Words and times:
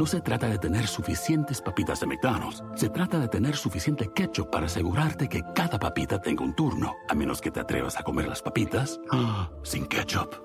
No 0.00 0.06
se 0.06 0.22
trata 0.22 0.48
de 0.48 0.56
tener 0.56 0.86
suficientes 0.86 1.60
papitas 1.60 2.00
de 2.00 2.06
McDonald's. 2.06 2.64
Se 2.74 2.88
trata 2.88 3.18
de 3.18 3.28
tener 3.28 3.54
suficiente 3.54 4.10
ketchup 4.14 4.48
para 4.50 4.64
asegurarte 4.64 5.28
que 5.28 5.42
cada 5.54 5.78
papita 5.78 6.18
tenga 6.18 6.42
un 6.42 6.56
turno. 6.56 6.94
A 7.06 7.14
menos 7.14 7.38
que 7.42 7.50
te 7.50 7.60
atrevas 7.60 7.98
a 7.98 8.02
comer 8.02 8.26
las 8.26 8.40
papitas 8.40 8.98
ah, 9.12 9.50
sin 9.62 9.84
ketchup. 9.86 10.36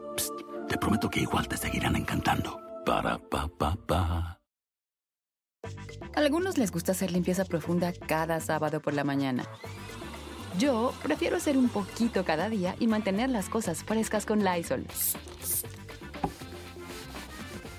te 0.68 0.78
prometo 0.78 1.10
que 1.10 1.22
igual 1.22 1.48
te 1.48 1.56
seguirán 1.56 1.96
encantando. 1.96 2.60
Para 2.86 3.18
pa 3.18 3.48
pa 3.48 3.78
pa. 3.78 4.42
A 5.64 6.20
algunos 6.20 6.58
les 6.58 6.70
gusta 6.70 6.92
hacer 6.92 7.14
limpieza 7.14 7.46
profunda 7.46 7.94
cada 7.94 8.42
sábado 8.42 8.82
por 8.82 8.94
la 8.94 9.06
mañana. 9.06 9.46
Yo 10.60 10.94
prefiero 11.02 11.38
hacer 11.38 11.58
un 11.58 11.70
poquito 11.70 12.26
cada 12.26 12.50
día 12.50 12.76
y 12.78 12.88
mantener 12.88 13.30
las 13.30 13.48
cosas 13.48 13.86
frescas 13.86 14.26
con 14.26 14.44
Lysol. 14.44 14.86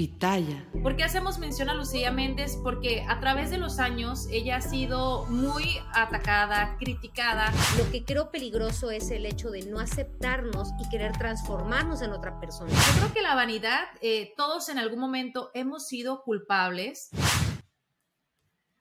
Pitaya. 0.00 0.66
¿Por 0.82 0.96
qué 0.96 1.04
hacemos 1.04 1.38
mención 1.38 1.68
a 1.68 1.74
Lucía 1.74 2.10
Méndez? 2.10 2.56
Porque 2.64 3.04
a 3.06 3.20
través 3.20 3.50
de 3.50 3.58
los 3.58 3.78
años 3.78 4.28
ella 4.30 4.56
ha 4.56 4.60
sido 4.62 5.26
muy 5.26 5.76
atacada, 5.92 6.78
criticada. 6.78 7.52
Lo 7.76 7.90
que 7.90 8.02
creo 8.06 8.30
peligroso 8.30 8.90
es 8.90 9.10
el 9.10 9.26
hecho 9.26 9.50
de 9.50 9.64
no 9.64 9.78
aceptarnos 9.78 10.70
y 10.82 10.88
querer 10.88 11.12
transformarnos 11.18 12.00
en 12.00 12.12
otra 12.12 12.40
persona. 12.40 12.70
Yo 12.70 12.98
creo 12.98 13.12
que 13.12 13.20
la 13.20 13.34
vanidad, 13.34 13.80
eh, 14.00 14.32
todos 14.38 14.70
en 14.70 14.78
algún 14.78 15.00
momento 15.00 15.50
hemos 15.52 15.86
sido 15.86 16.22
culpables 16.22 17.10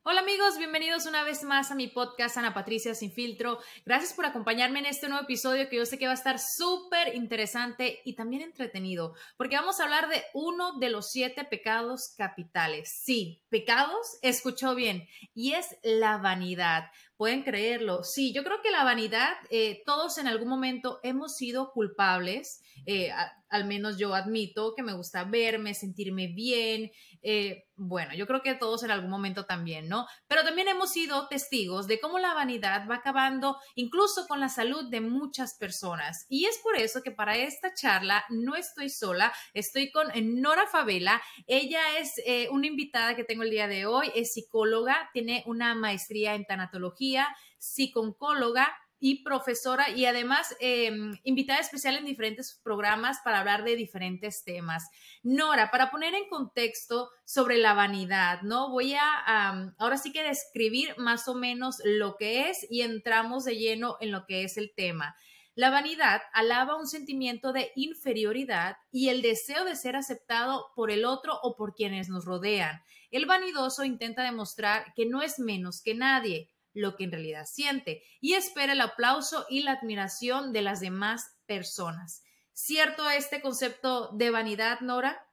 Hola 0.03 0.21
amigos, 0.21 0.57
bienvenidos 0.57 1.05
una 1.07 1.25
vez 1.25 1.43
más 1.43 1.71
a 1.71 1.75
mi 1.75 1.87
podcast 1.89 2.37
Ana 2.37 2.53
Patricia 2.53 2.95
Sin 2.95 3.11
Filtro. 3.11 3.59
Gracias 3.85 4.13
por 4.13 4.25
acompañarme 4.25 4.79
en 4.79 4.85
este 4.85 5.09
nuevo 5.09 5.25
episodio 5.25 5.67
que 5.67 5.75
yo 5.75 5.85
sé 5.85 5.99
que 5.99 6.05
va 6.05 6.13
a 6.13 6.15
estar 6.15 6.39
súper 6.39 7.15
interesante 7.15 7.99
y 8.05 8.15
también 8.15 8.41
entretenido, 8.41 9.13
porque 9.35 9.57
vamos 9.57 9.79
a 9.79 9.83
hablar 9.83 10.07
de 10.07 10.23
uno 10.33 10.79
de 10.79 10.89
los 10.89 11.11
siete 11.11 11.43
pecados 11.43 12.13
capitales. 12.17 13.01
Sí, 13.03 13.43
pecados, 13.49 14.17
escuchó 14.21 14.73
bien, 14.73 15.05
y 15.33 15.51
es 15.51 15.77
la 15.83 16.17
vanidad. 16.17 16.85
Pueden 17.17 17.43
creerlo. 17.43 18.05
Sí, 18.05 18.31
yo 18.33 18.45
creo 18.45 18.61
que 18.61 18.71
la 18.71 18.85
vanidad, 18.85 19.35
eh, 19.49 19.83
todos 19.85 20.17
en 20.17 20.27
algún 20.27 20.47
momento 20.47 21.01
hemos 21.03 21.35
sido 21.35 21.73
culpables. 21.73 22.61
Eh, 22.85 23.11
al 23.49 23.65
menos 23.65 23.97
yo 23.97 24.13
admito 24.13 24.73
que 24.75 24.83
me 24.83 24.93
gusta 24.93 25.23
verme, 25.23 25.73
sentirme 25.73 26.27
bien. 26.27 26.91
Eh, 27.21 27.65
bueno, 27.75 28.13
yo 28.13 28.27
creo 28.27 28.41
que 28.41 28.55
todos 28.55 28.83
en 28.83 28.91
algún 28.91 29.09
momento 29.09 29.45
también, 29.45 29.87
¿no? 29.87 30.05
Pero 30.27 30.43
también 30.43 30.67
hemos 30.67 30.91
sido 30.91 31.27
testigos 31.27 31.87
de 31.87 31.99
cómo 31.99 32.19
la 32.19 32.33
vanidad 32.33 32.87
va 32.89 32.95
acabando 32.95 33.57
incluso 33.75 34.27
con 34.27 34.39
la 34.39 34.49
salud 34.49 34.89
de 34.89 35.01
muchas 35.01 35.55
personas. 35.55 36.25
Y 36.29 36.45
es 36.45 36.57
por 36.59 36.75
eso 36.75 37.01
que 37.01 37.11
para 37.11 37.37
esta 37.37 37.73
charla 37.73 38.25
no 38.29 38.55
estoy 38.55 38.89
sola, 38.89 39.33
estoy 39.53 39.91
con 39.91 40.07
Nora 40.41 40.67
Favela. 40.67 41.21
Ella 41.47 41.99
es 41.99 42.21
eh, 42.25 42.49
una 42.51 42.67
invitada 42.67 43.15
que 43.15 43.23
tengo 43.23 43.43
el 43.43 43.49
día 43.49 43.67
de 43.67 43.85
hoy, 43.85 44.11
es 44.13 44.33
psicóloga, 44.33 45.09
tiene 45.13 45.43
una 45.45 45.73
maestría 45.75 46.35
en 46.35 46.45
tanatología, 46.45 47.27
psiconcóloga 47.57 48.75
y 48.99 49.23
profesora 49.23 49.89
y 49.89 50.05
además 50.05 50.55
em, 50.59 51.17
invitada 51.23 51.59
especial 51.59 51.95
en 51.95 52.05
diferentes 52.05 52.59
programas 52.63 53.19
para 53.23 53.39
hablar 53.39 53.63
de 53.63 53.75
diferentes 53.75 54.43
temas. 54.43 54.89
Nora, 55.23 55.71
para 55.71 55.89
poner 55.89 56.13
en 56.15 56.27
contexto 56.27 57.09
sobre 57.25 57.57
la 57.57 57.73
vanidad, 57.73 58.41
¿no? 58.41 58.69
Voy 58.69 58.93
a 58.93 59.73
ahora 59.77 59.97
sí 59.97 60.11
que 60.11 60.23
describir 60.23 60.97
más 60.97 61.27
o 61.27 61.35
menos 61.35 61.77
lo 61.83 62.15
que 62.17 62.49
es 62.49 62.65
y 62.69 62.81
entramos 62.81 63.45
de 63.45 63.57
lleno 63.57 63.97
en 64.01 64.11
lo 64.11 64.25
que 64.25 64.43
es 64.43 64.57
el 64.57 64.73
tema. 64.75 65.15
La 65.55 65.71
vanidad 65.71 66.21
alaba 66.31 66.77
un 66.77 66.87
sentimiento 66.87 67.51
de 67.51 67.71
inferioridad 67.75 68.77
y 68.91 69.09
el 69.09 69.21
deseo 69.21 69.65
de 69.65 69.75
ser 69.75 69.97
aceptado 69.97 70.67
por 70.73 70.89
el 70.89 71.03
otro 71.03 71.37
o 71.41 71.57
por 71.57 71.73
quienes 71.73 72.07
nos 72.07 72.23
rodean. 72.23 72.81
El 73.11 73.25
vanidoso 73.25 73.83
intenta 73.83 74.23
demostrar 74.23 74.93
que 74.95 75.05
no 75.05 75.21
es 75.21 75.37
menos 75.37 75.81
que 75.81 75.95
nadie, 75.95 76.49
lo 76.73 76.95
que 76.95 77.03
en 77.05 77.11
realidad 77.11 77.45
siente 77.45 78.03
y 78.21 78.33
espera 78.33 78.73
el 78.73 78.81
aplauso 78.81 79.45
y 79.49 79.61
la 79.61 79.73
admiración 79.73 80.53
de 80.53 80.61
las 80.61 80.79
demás 80.79 81.35
personas. 81.45 82.23
¿Cierto 82.53 83.09
este 83.09 83.41
concepto 83.41 84.09
de 84.13 84.29
vanidad, 84.29 84.81
Nora? 84.81 85.25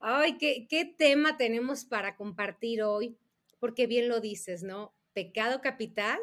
Ay, 0.00 0.38
qué, 0.38 0.66
qué 0.68 0.84
tema 0.84 1.36
tenemos 1.36 1.84
para 1.84 2.16
compartir 2.16 2.82
hoy, 2.82 3.16
porque 3.58 3.86
bien 3.86 4.08
lo 4.08 4.20
dices, 4.20 4.62
¿no? 4.62 4.94
Pecado 5.12 5.60
capital 5.60 6.18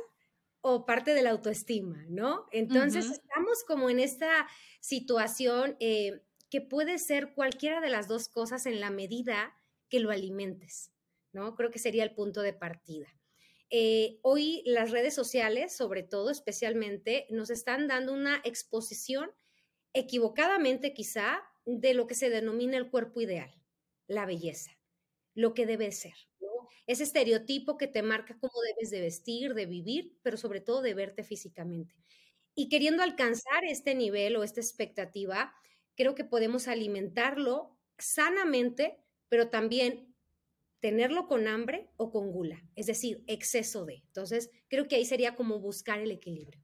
o 0.61 0.85
parte 0.85 1.13
de 1.13 1.23
la 1.23 1.31
autoestima, 1.31 2.05
¿no? 2.07 2.45
Entonces 2.51 3.05
estamos 3.09 3.63
como 3.67 3.89
en 3.89 3.99
esta 3.99 4.47
situación 4.79 5.75
eh, 5.79 6.21
que 6.49 6.61
puede 6.61 6.99
ser 6.99 7.33
cualquiera 7.33 7.81
de 7.81 7.89
las 7.89 8.07
dos 8.07 8.29
cosas 8.29 8.65
en 8.65 8.79
la 8.79 8.91
medida 8.91 9.55
que 9.89 9.99
lo 9.99 10.11
alimentes, 10.11 10.91
¿no? 11.33 11.55
Creo 11.55 11.71
que 11.71 11.79
sería 11.79 12.03
el 12.03 12.13
punto 12.13 12.41
de 12.41 12.53
partida. 12.53 13.07
Eh, 13.71 14.19
hoy 14.21 14.63
las 14.65 14.91
redes 14.91 15.15
sociales, 15.15 15.73
sobre 15.75 16.03
todo, 16.03 16.29
especialmente, 16.29 17.25
nos 17.29 17.49
están 17.49 17.87
dando 17.87 18.13
una 18.13 18.41
exposición 18.43 19.31
equivocadamente 19.93 20.93
quizá 20.93 21.41
de 21.65 21.93
lo 21.93 22.05
que 22.05 22.15
se 22.15 22.29
denomina 22.29 22.77
el 22.77 22.89
cuerpo 22.89 23.21
ideal, 23.21 23.51
la 24.07 24.25
belleza, 24.25 24.71
lo 25.35 25.53
que 25.53 25.65
debe 25.65 25.91
ser. 25.93 26.15
Ese 26.87 27.03
estereotipo 27.03 27.77
que 27.77 27.87
te 27.87 28.01
marca 28.03 28.37
cómo 28.39 28.53
debes 28.67 28.91
de 28.91 29.01
vestir, 29.01 29.53
de 29.53 29.65
vivir, 29.65 30.17
pero 30.21 30.35
sobre 30.35 30.59
todo 30.59 30.81
de 30.81 30.93
verte 30.93 31.23
físicamente. 31.23 31.95
Y 32.55 32.67
queriendo 32.67 33.03
alcanzar 33.03 33.63
este 33.63 33.95
nivel 33.95 34.35
o 34.35 34.43
esta 34.43 34.59
expectativa, 34.59 35.53
creo 35.95 36.15
que 36.15 36.25
podemos 36.25 36.67
alimentarlo 36.67 37.77
sanamente, 37.97 38.99
pero 39.29 39.49
también 39.49 40.10
tenerlo 40.81 41.27
con 41.27 41.47
hambre 41.47 41.89
o 41.97 42.11
con 42.11 42.31
gula, 42.31 42.63
es 42.75 42.87
decir, 42.87 43.23
exceso 43.27 43.85
de. 43.85 44.03
Entonces, 44.07 44.49
creo 44.67 44.87
que 44.87 44.97
ahí 44.97 45.05
sería 45.05 45.35
como 45.35 45.59
buscar 45.59 45.99
el 46.01 46.11
equilibrio. 46.11 46.61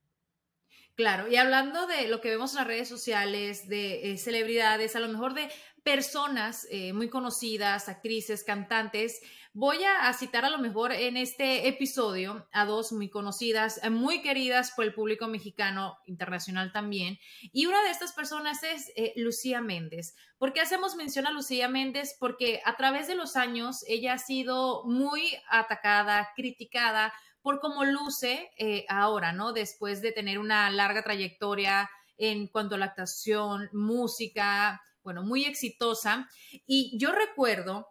Claro, 0.97 1.27
y 1.27 1.35
hablando 1.35 1.85
de 1.85 2.07
lo 2.07 2.21
que 2.21 2.31
vemos 2.31 2.53
en 2.53 2.57
las 2.57 2.67
redes 2.67 2.89
sociales, 2.89 3.69
de 3.69 4.13
eh, 4.13 4.17
celebridades, 4.17 4.95
a 4.95 4.99
lo 4.99 5.07
mejor 5.07 5.35
de 5.35 5.47
personas 5.83 6.65
eh, 6.71 6.91
muy 6.91 7.07
conocidas, 7.07 7.87
actrices, 7.87 8.43
cantantes, 8.43 9.21
voy 9.53 9.77
a, 9.83 10.11
citar 10.13 10.43
a 10.43 10.49
lo 10.49 10.57
mejor 10.57 10.91
en 10.91 11.15
este 11.15 11.67
episodio 11.67 12.47
a 12.51 12.65
dos 12.65 12.93
muy 12.93 13.09
conocidas, 13.09 13.79
eh, 13.83 13.91
muy 13.91 14.23
queridas 14.23 14.71
por 14.71 14.85
el 14.85 14.93
público 14.95 15.27
mexicano, 15.27 15.99
internacional 16.07 16.71
también, 16.71 17.19
y 17.53 17.67
una 17.67 17.83
de 17.83 17.91
estas 17.91 18.13
personas 18.13 18.63
es 18.63 18.91
Lucía 19.15 19.61
Méndez. 19.61 20.15
¿Por 20.39 20.51
qué 20.51 20.61
hacemos 20.61 20.95
mención 20.95 21.27
a 21.27 21.31
Lucía 21.31 21.67
Méndez? 21.67 22.17
Porque 22.19 22.59
a 22.65 22.75
través 22.75 23.07
de 23.07 23.13
los 23.13 23.35
años 23.35 23.85
ella 23.87 24.13
ha 24.13 24.17
sido 24.17 24.83
muy 24.85 25.37
atacada, 25.47 26.29
criticada, 26.35 27.13
por 27.47 27.61
cómo 27.61 27.85
luce 27.85 28.51
eh, 28.57 28.85
ahora, 28.89 29.31
¿no? 29.31 29.53
Después 29.53 30.01
de 30.01 30.11
tener 30.11 30.37
una 30.37 30.69
larga 30.69 31.01
trayectoria 31.01 31.89
en 32.17 32.47
cuanto 32.47 32.75
a 32.75 32.77
la 32.77 32.87
actuación, 32.87 33.69
música, 33.71 34.81
bueno, 35.01 35.23
muy 35.23 35.45
exitosa. 35.45 36.29
Y 36.65 36.97
yo 36.99 37.13
recuerdo 37.13 37.87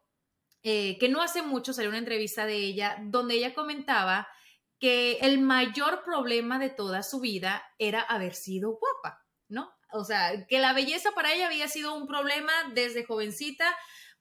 eh, 0.62 0.99
que 0.99 1.09
no 1.09 1.22
hace 1.22 1.41
mucho 1.41 1.72
salió 1.72 1.89
una 1.89 1.97
entrevista 1.97 2.45
de 2.45 2.56
ella 2.56 2.99
donde 3.05 3.37
ella 3.37 3.55
comentaba 3.55 4.28
que 4.78 5.21
el 5.22 5.41
mayor 5.41 6.05
problema 6.05 6.59
de 6.59 6.69
toda 6.69 7.03
su 7.03 7.21
vida 7.21 7.65
era 7.78 8.03
haber 8.03 8.34
sido 8.34 8.78
guapa, 8.78 9.25
¿no? 9.49 9.72
O 9.91 10.05
sea, 10.05 10.47
que 10.47 10.59
la 10.59 10.75
belleza 10.75 11.12
para 11.12 11.33
ella 11.33 11.47
había 11.47 11.69
sido 11.69 11.95
un 11.95 12.07
problema 12.07 12.53
desde 12.75 13.07
jovencita 13.07 13.75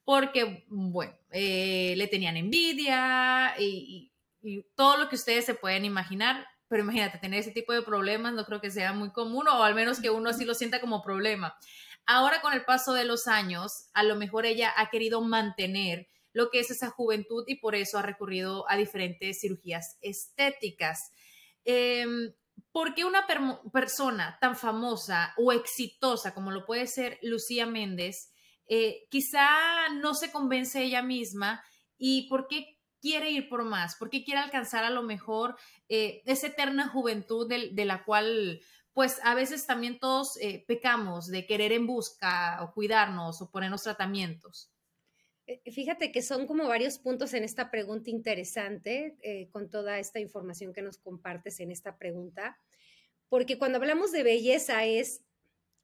porque, 0.05 0.63
bueno, 0.69 1.13
eh, 1.31 1.93
le 1.97 2.07
tenían 2.07 2.37
envidia 2.37 3.53
y, 3.59 4.13
y 4.45 4.63
todo 4.75 4.97
lo 4.97 5.09
que 5.09 5.15
ustedes 5.15 5.43
se 5.45 5.55
pueden 5.55 5.85
imaginar, 5.85 6.45
pero 6.67 6.83
imagínate, 6.83 7.17
tener 7.17 7.39
ese 7.39 7.51
tipo 7.51 7.73
de 7.73 7.81
problemas 7.81 8.33
no 8.33 8.45
creo 8.45 8.61
que 8.61 8.69
sea 8.69 8.93
muy 8.93 9.11
común 9.11 9.47
o 9.47 9.63
al 9.63 9.73
menos 9.73 9.99
que 9.99 10.11
uno 10.11 10.29
así 10.29 10.45
lo 10.45 10.53
sienta 10.53 10.79
como 10.79 11.01
problema. 11.01 11.57
Ahora 12.05 12.41
con 12.41 12.53
el 12.53 12.63
paso 12.63 12.93
de 12.93 13.05
los 13.05 13.27
años, 13.27 13.89
a 13.93 14.03
lo 14.03 14.15
mejor 14.15 14.45
ella 14.45 14.71
ha 14.77 14.91
querido 14.91 15.21
mantener 15.21 16.07
lo 16.31 16.51
que 16.51 16.59
es 16.59 16.69
esa 16.69 16.91
juventud 16.91 17.43
y 17.47 17.55
por 17.55 17.73
eso 17.73 17.97
ha 17.97 18.03
recurrido 18.03 18.69
a 18.69 18.77
diferentes 18.77 19.39
cirugías 19.41 19.97
estéticas. 20.01 21.11
Em, 21.63 22.33
¿Por 22.71 22.93
qué 22.93 23.05
una 23.05 23.25
persona 23.73 24.37
tan 24.39 24.55
famosa 24.55 25.33
o 25.37 25.51
exitosa 25.51 26.33
como 26.33 26.51
lo 26.51 26.65
puede 26.65 26.87
ser 26.87 27.19
Lucía 27.21 27.65
Méndez, 27.65 28.33
eh, 28.67 29.07
quizá 29.09 29.89
no 30.01 30.13
se 30.13 30.31
convence 30.31 30.83
ella 30.83 31.01
misma 31.01 31.63
y 31.97 32.27
por 32.27 32.47
qué 32.47 32.74
quiere 33.05 33.29
ir 33.29 33.47
por 33.47 33.63
más, 33.63 33.95
porque 33.97 34.23
quiere 34.23 34.39
alcanzar 34.39 34.83
a 34.83 34.89
lo 34.89 35.03
mejor 35.03 35.55
eh, 35.89 36.23
esa 36.25 36.47
eterna 36.47 36.87
juventud 36.87 37.47
de, 37.47 37.85
la 37.85 38.03
cual 38.03 38.59
pues 38.93 39.19
a 39.23 39.35
veces 39.35 39.67
también 39.67 39.99
todos 39.99 40.37
eh, 40.41 40.65
pecamos 40.67 41.27
de 41.27 41.45
querer 41.45 41.71
en 41.71 41.85
busca 41.85 42.57
o 42.63 42.73
cuidarnos 42.73 43.43
o 43.43 43.51
ponernos 43.51 43.83
tratamientos. 43.83 44.71
Eh, 45.45 45.61
fíjate 45.71 46.11
que 46.11 46.23
son 46.23 46.47
como 46.47 46.67
varios 46.67 46.97
puntos 46.97 47.35
en 47.35 47.43
esta 47.43 47.69
pregunta 47.69 48.09
interesante, 48.09 49.15
con 49.51 49.69
toda 49.69 49.99
esta 49.99 50.19
información 50.19 50.73
que 50.73 50.81
nos 50.81 50.97
compartes 50.97 51.59
en 51.59 51.69
esta 51.69 51.99
pregunta, 51.99 52.57
porque 53.29 53.59
cuando 53.59 53.77
hablamos 53.77 54.11
de 54.13 54.23
belleza 54.23 54.83
es, 54.85 55.23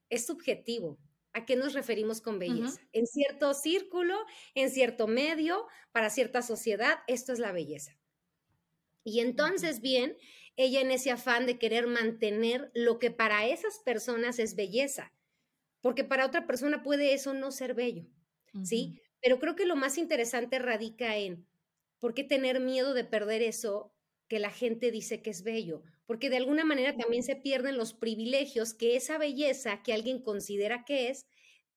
es 0.09 0.25
subjetivo. 0.25 0.97
¿A 1.33 1.45
qué 1.45 1.55
nos 1.55 1.73
referimos 1.73 2.21
con 2.21 2.39
belleza? 2.39 2.81
En 2.91 3.07
cierto 3.07 3.53
círculo, 3.53 4.17
en 4.53 4.69
cierto 4.69 5.07
medio, 5.07 5.67
para 5.91 6.09
cierta 6.09 6.41
sociedad, 6.41 6.99
esto 7.07 7.31
es 7.31 7.39
la 7.39 7.51
belleza. 7.51 7.97
Y 9.03 9.19
entonces, 9.19 9.81
bien, 9.81 10.17
ella 10.55 10.81
en 10.81 10.91
ese 10.91 11.11
afán 11.11 11.45
de 11.45 11.57
querer 11.57 11.87
mantener 11.87 12.71
lo 12.73 12.99
que 12.99 13.11
para 13.11 13.47
esas 13.47 13.79
personas 13.79 14.39
es 14.39 14.55
belleza, 14.55 15.13
porque 15.81 16.03
para 16.03 16.25
otra 16.25 16.45
persona 16.45 16.83
puede 16.83 17.13
eso 17.13 17.33
no 17.33 17.51
ser 17.51 17.73
bello, 17.73 18.07
¿sí? 18.61 19.01
Pero 19.21 19.39
creo 19.39 19.55
que 19.55 19.65
lo 19.65 19.75
más 19.75 19.97
interesante 19.97 20.59
radica 20.59 21.17
en 21.17 21.47
por 21.99 22.13
qué 22.13 22.23
tener 22.23 22.59
miedo 22.59 22.93
de 22.93 23.05
perder 23.05 23.41
eso 23.41 23.95
que 24.31 24.39
la 24.39 24.49
gente 24.49 24.91
dice 24.91 25.21
que 25.21 25.29
es 25.29 25.43
bello, 25.43 25.83
porque 26.05 26.29
de 26.29 26.37
alguna 26.37 26.63
manera 26.63 26.95
también 26.95 27.21
se 27.21 27.35
pierden 27.35 27.77
los 27.77 27.93
privilegios 27.93 28.73
que 28.73 28.95
esa 28.95 29.17
belleza 29.17 29.83
que 29.83 29.91
alguien 29.91 30.21
considera 30.23 30.85
que 30.85 31.09
es, 31.09 31.27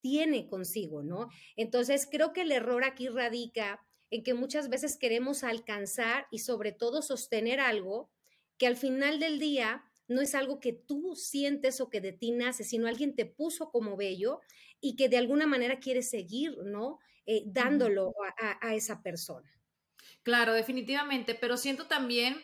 tiene 0.00 0.46
consigo, 0.46 1.02
¿no? 1.02 1.30
Entonces, 1.56 2.06
creo 2.08 2.32
que 2.32 2.42
el 2.42 2.52
error 2.52 2.84
aquí 2.84 3.08
radica 3.08 3.84
en 4.08 4.22
que 4.22 4.34
muchas 4.34 4.68
veces 4.68 4.96
queremos 4.96 5.42
alcanzar 5.42 6.28
y 6.30 6.38
sobre 6.38 6.70
todo 6.70 7.02
sostener 7.02 7.58
algo 7.58 8.08
que 8.56 8.68
al 8.68 8.76
final 8.76 9.18
del 9.18 9.40
día 9.40 9.82
no 10.06 10.20
es 10.20 10.36
algo 10.36 10.60
que 10.60 10.72
tú 10.72 11.16
sientes 11.16 11.80
o 11.80 11.90
que 11.90 12.00
de 12.00 12.12
ti 12.12 12.30
nace, 12.30 12.62
sino 12.62 12.86
alguien 12.86 13.16
te 13.16 13.26
puso 13.26 13.72
como 13.72 13.96
bello 13.96 14.38
y 14.80 14.94
que 14.94 15.08
de 15.08 15.16
alguna 15.16 15.48
manera 15.48 15.80
quieres 15.80 16.08
seguir, 16.08 16.56
¿no? 16.62 17.00
Eh, 17.26 17.42
dándolo 17.46 18.12
a, 18.60 18.76
esa 18.76 19.02
persona. 19.02 19.50
Claro, 20.25 20.55
definitivamente, 20.55 21.35
pero 21.35 21.59
siento 21.59 21.87
también, 21.87 22.41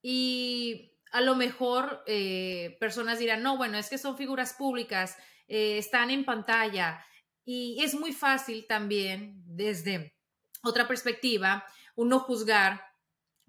y 0.00 0.92
a 1.10 1.20
lo 1.20 1.34
mejor 1.34 2.04
eh, 2.06 2.76
personas 2.78 3.18
dirán, 3.18 3.42
no, 3.42 3.56
bueno, 3.56 3.76
es 3.76 3.90
que 3.90 3.98
son 3.98 4.16
figuras 4.16 4.54
públicas, 4.54 5.16
eh, 5.48 5.76
están 5.78 6.10
en 6.10 6.24
pantalla, 6.24 7.04
y 7.44 7.82
es 7.82 7.94
muy 7.94 8.12
fácil 8.12 8.66
también 8.68 9.42
desde 9.46 10.14
otra 10.62 10.86
perspectiva, 10.86 11.66
uno 11.96 12.20
juzgar 12.20 12.80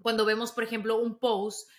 cuando 0.02 0.26
vemos, 0.26 0.52
por 0.52 0.64
ejemplo, 0.64 0.98
un 0.98 1.20
post 1.20 1.70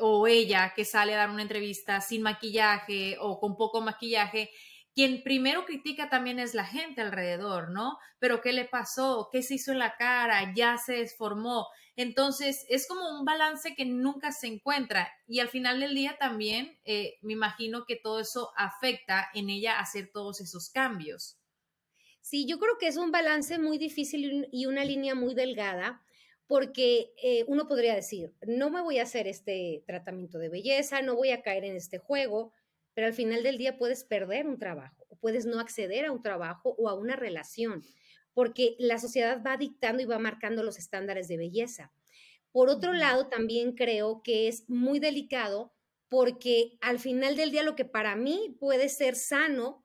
o 0.00 0.26
ella 0.26 0.74
que 0.74 0.84
sale 0.84 1.14
a 1.14 1.18
dar 1.18 1.30
una 1.30 1.40
entrevista 1.40 2.02
sin 2.02 2.20
maquillaje 2.20 3.16
o 3.18 3.40
con 3.40 3.56
poco 3.56 3.80
maquillaje 3.80 4.50
quien 4.96 5.22
primero 5.22 5.66
critica 5.66 6.08
también 6.08 6.38
es 6.38 6.54
la 6.54 6.64
gente 6.64 7.02
alrededor, 7.02 7.70
¿no? 7.70 7.98
Pero 8.18 8.40
¿qué 8.40 8.54
le 8.54 8.64
pasó? 8.64 9.28
¿Qué 9.30 9.42
se 9.42 9.56
hizo 9.56 9.70
en 9.70 9.78
la 9.78 9.94
cara? 9.98 10.54
Ya 10.54 10.78
se 10.78 10.94
desformó. 10.94 11.66
Entonces, 11.96 12.64
es 12.70 12.88
como 12.88 13.06
un 13.18 13.26
balance 13.26 13.74
que 13.74 13.84
nunca 13.84 14.32
se 14.32 14.46
encuentra 14.46 15.12
y 15.26 15.40
al 15.40 15.48
final 15.48 15.80
del 15.80 15.94
día 15.94 16.16
también 16.18 16.78
eh, 16.86 17.18
me 17.20 17.34
imagino 17.34 17.84
que 17.84 17.96
todo 17.96 18.20
eso 18.20 18.52
afecta 18.56 19.28
en 19.34 19.50
ella 19.50 19.80
hacer 19.80 20.10
todos 20.10 20.40
esos 20.40 20.70
cambios. 20.70 21.38
Sí, 22.22 22.46
yo 22.46 22.58
creo 22.58 22.78
que 22.78 22.86
es 22.86 22.96
un 22.96 23.12
balance 23.12 23.58
muy 23.58 23.76
difícil 23.76 24.48
y 24.50 24.64
una 24.64 24.82
línea 24.82 25.14
muy 25.14 25.34
delgada 25.34 26.02
porque 26.46 27.12
eh, 27.22 27.44
uno 27.48 27.68
podría 27.68 27.94
decir, 27.94 28.32
no 28.46 28.70
me 28.70 28.80
voy 28.80 28.98
a 28.98 29.02
hacer 29.02 29.26
este 29.26 29.84
tratamiento 29.86 30.38
de 30.38 30.48
belleza, 30.48 31.02
no 31.02 31.16
voy 31.16 31.32
a 31.32 31.42
caer 31.42 31.64
en 31.64 31.76
este 31.76 31.98
juego, 31.98 32.54
pero 32.96 33.08
al 33.08 33.12
final 33.12 33.42
del 33.42 33.58
día 33.58 33.76
puedes 33.76 34.04
perder 34.04 34.46
un 34.46 34.58
trabajo 34.58 35.04
o 35.10 35.16
puedes 35.16 35.44
no 35.44 35.60
acceder 35.60 36.06
a 36.06 36.12
un 36.12 36.22
trabajo 36.22 36.74
o 36.78 36.88
a 36.88 36.94
una 36.94 37.14
relación, 37.14 37.82
porque 38.32 38.74
la 38.78 38.98
sociedad 38.98 39.42
va 39.46 39.58
dictando 39.58 40.02
y 40.02 40.06
va 40.06 40.18
marcando 40.18 40.62
los 40.62 40.78
estándares 40.78 41.28
de 41.28 41.36
belleza. 41.36 41.92
Por 42.52 42.70
otro 42.70 42.94
lado, 42.94 43.28
también 43.28 43.72
creo 43.72 44.22
que 44.22 44.48
es 44.48 44.66
muy 44.70 44.98
delicado 44.98 45.74
porque 46.08 46.78
al 46.80 46.98
final 46.98 47.36
del 47.36 47.50
día 47.50 47.62
lo 47.64 47.76
que 47.76 47.84
para 47.84 48.16
mí 48.16 48.56
puede 48.58 48.88
ser 48.88 49.14
sano 49.14 49.84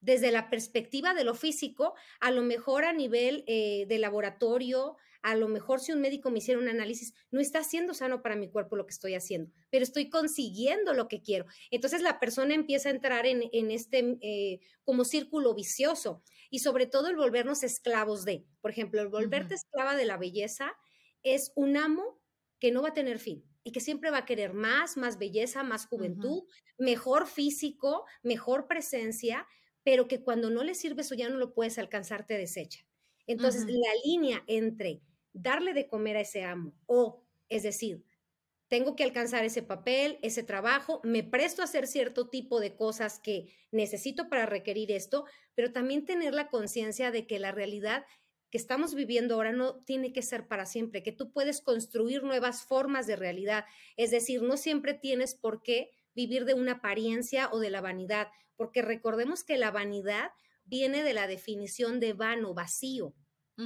desde 0.00 0.30
la 0.30 0.48
perspectiva 0.48 1.12
de 1.12 1.24
lo 1.24 1.34
físico, 1.34 1.92
a 2.20 2.30
lo 2.30 2.40
mejor 2.40 2.86
a 2.86 2.94
nivel 2.94 3.44
eh, 3.46 3.84
de 3.86 3.98
laboratorio, 3.98 4.96
a 5.26 5.34
lo 5.34 5.48
mejor 5.48 5.80
si 5.80 5.90
un 5.90 6.00
médico 6.00 6.30
me 6.30 6.38
hiciera 6.38 6.60
un 6.60 6.68
análisis, 6.68 7.12
no 7.32 7.40
está 7.40 7.58
haciendo 7.58 7.94
sano 7.94 8.22
para 8.22 8.36
mi 8.36 8.48
cuerpo 8.48 8.76
lo 8.76 8.86
que 8.86 8.92
estoy 8.92 9.16
haciendo, 9.16 9.50
pero 9.70 9.82
estoy 9.82 10.08
consiguiendo 10.08 10.94
lo 10.94 11.08
que 11.08 11.20
quiero. 11.20 11.46
Entonces 11.72 12.00
la 12.00 12.20
persona 12.20 12.54
empieza 12.54 12.90
a 12.90 12.92
entrar 12.92 13.26
en, 13.26 13.42
este 13.72 14.18
eh, 14.20 14.60
como 14.84 15.04
círculo 15.04 15.52
vicioso 15.52 16.22
y 16.48 16.60
sobre 16.60 16.86
todo 16.86 17.08
el 17.08 17.16
volvernos 17.16 17.64
esclavos 17.64 18.24
de, 18.24 18.46
por 18.60 18.70
ejemplo, 18.70 19.02
el 19.02 19.08
volverte 19.08 19.56
esclava 19.56 19.96
de 19.96 20.04
la 20.04 20.16
belleza 20.16 20.76
es 21.24 21.50
un 21.56 21.76
amo 21.76 22.22
que 22.60 22.70
no 22.70 22.82
va 22.82 22.90
a 22.90 22.94
tener 22.94 23.18
fin 23.18 23.44
y 23.64 23.72
que 23.72 23.80
siempre 23.80 24.12
va 24.12 24.18
a 24.18 24.26
querer 24.26 24.54
más, 24.54 24.96
más 24.96 25.18
belleza, 25.18 25.64
más 25.64 25.88
juventud, 25.88 26.44
mejor 26.78 27.26
físico, 27.26 28.04
mejor 28.22 28.68
presencia, 28.68 29.44
pero 29.82 30.06
que 30.06 30.22
cuando 30.22 30.50
no 30.50 30.62
le 30.62 30.76
sirve 30.76 31.02
eso 31.02 31.16
ya 31.16 31.28
no 31.28 31.36
lo 31.36 31.52
puedes 31.52 31.78
alcanzar, 31.78 32.24
te 32.26 32.38
desecha. 32.38 32.86
Entonces, 33.26 33.64
la 33.66 33.90
línea 34.04 34.44
entre 34.46 35.02
darle 35.36 35.74
de 35.74 35.86
comer 35.86 36.16
a 36.16 36.20
ese 36.20 36.44
amo 36.44 36.74
o, 36.86 37.22
es 37.48 37.62
decir, 37.62 38.04
tengo 38.68 38.96
que 38.96 39.04
alcanzar 39.04 39.44
ese 39.44 39.62
papel, 39.62 40.18
ese 40.22 40.42
trabajo, 40.42 41.00
me 41.04 41.22
presto 41.22 41.62
a 41.62 41.66
hacer 41.66 41.86
cierto 41.86 42.28
tipo 42.28 42.58
de 42.58 42.74
cosas 42.74 43.20
que 43.20 43.54
necesito 43.70 44.28
para 44.28 44.46
requerir 44.46 44.90
esto, 44.90 45.24
pero 45.54 45.72
también 45.72 46.04
tener 46.04 46.34
la 46.34 46.48
conciencia 46.48 47.12
de 47.12 47.26
que 47.26 47.38
la 47.38 47.52
realidad 47.52 48.04
que 48.50 48.58
estamos 48.58 48.94
viviendo 48.94 49.34
ahora 49.34 49.52
no 49.52 49.82
tiene 49.84 50.12
que 50.12 50.22
ser 50.22 50.48
para 50.48 50.66
siempre, 50.66 51.02
que 51.02 51.12
tú 51.12 51.32
puedes 51.32 51.60
construir 51.60 52.22
nuevas 52.22 52.64
formas 52.64 53.06
de 53.06 53.16
realidad, 53.16 53.64
es 53.96 54.10
decir, 54.10 54.42
no 54.42 54.56
siempre 54.56 54.94
tienes 54.94 55.34
por 55.34 55.62
qué 55.62 55.90
vivir 56.14 56.44
de 56.44 56.54
una 56.54 56.72
apariencia 56.72 57.50
o 57.52 57.60
de 57.60 57.70
la 57.70 57.80
vanidad, 57.80 58.28
porque 58.56 58.82
recordemos 58.82 59.44
que 59.44 59.58
la 59.58 59.70
vanidad 59.70 60.30
viene 60.64 61.02
de 61.02 61.12
la 61.12 61.26
definición 61.26 62.00
de 62.00 62.14
vano, 62.14 62.54
vacío. 62.54 63.14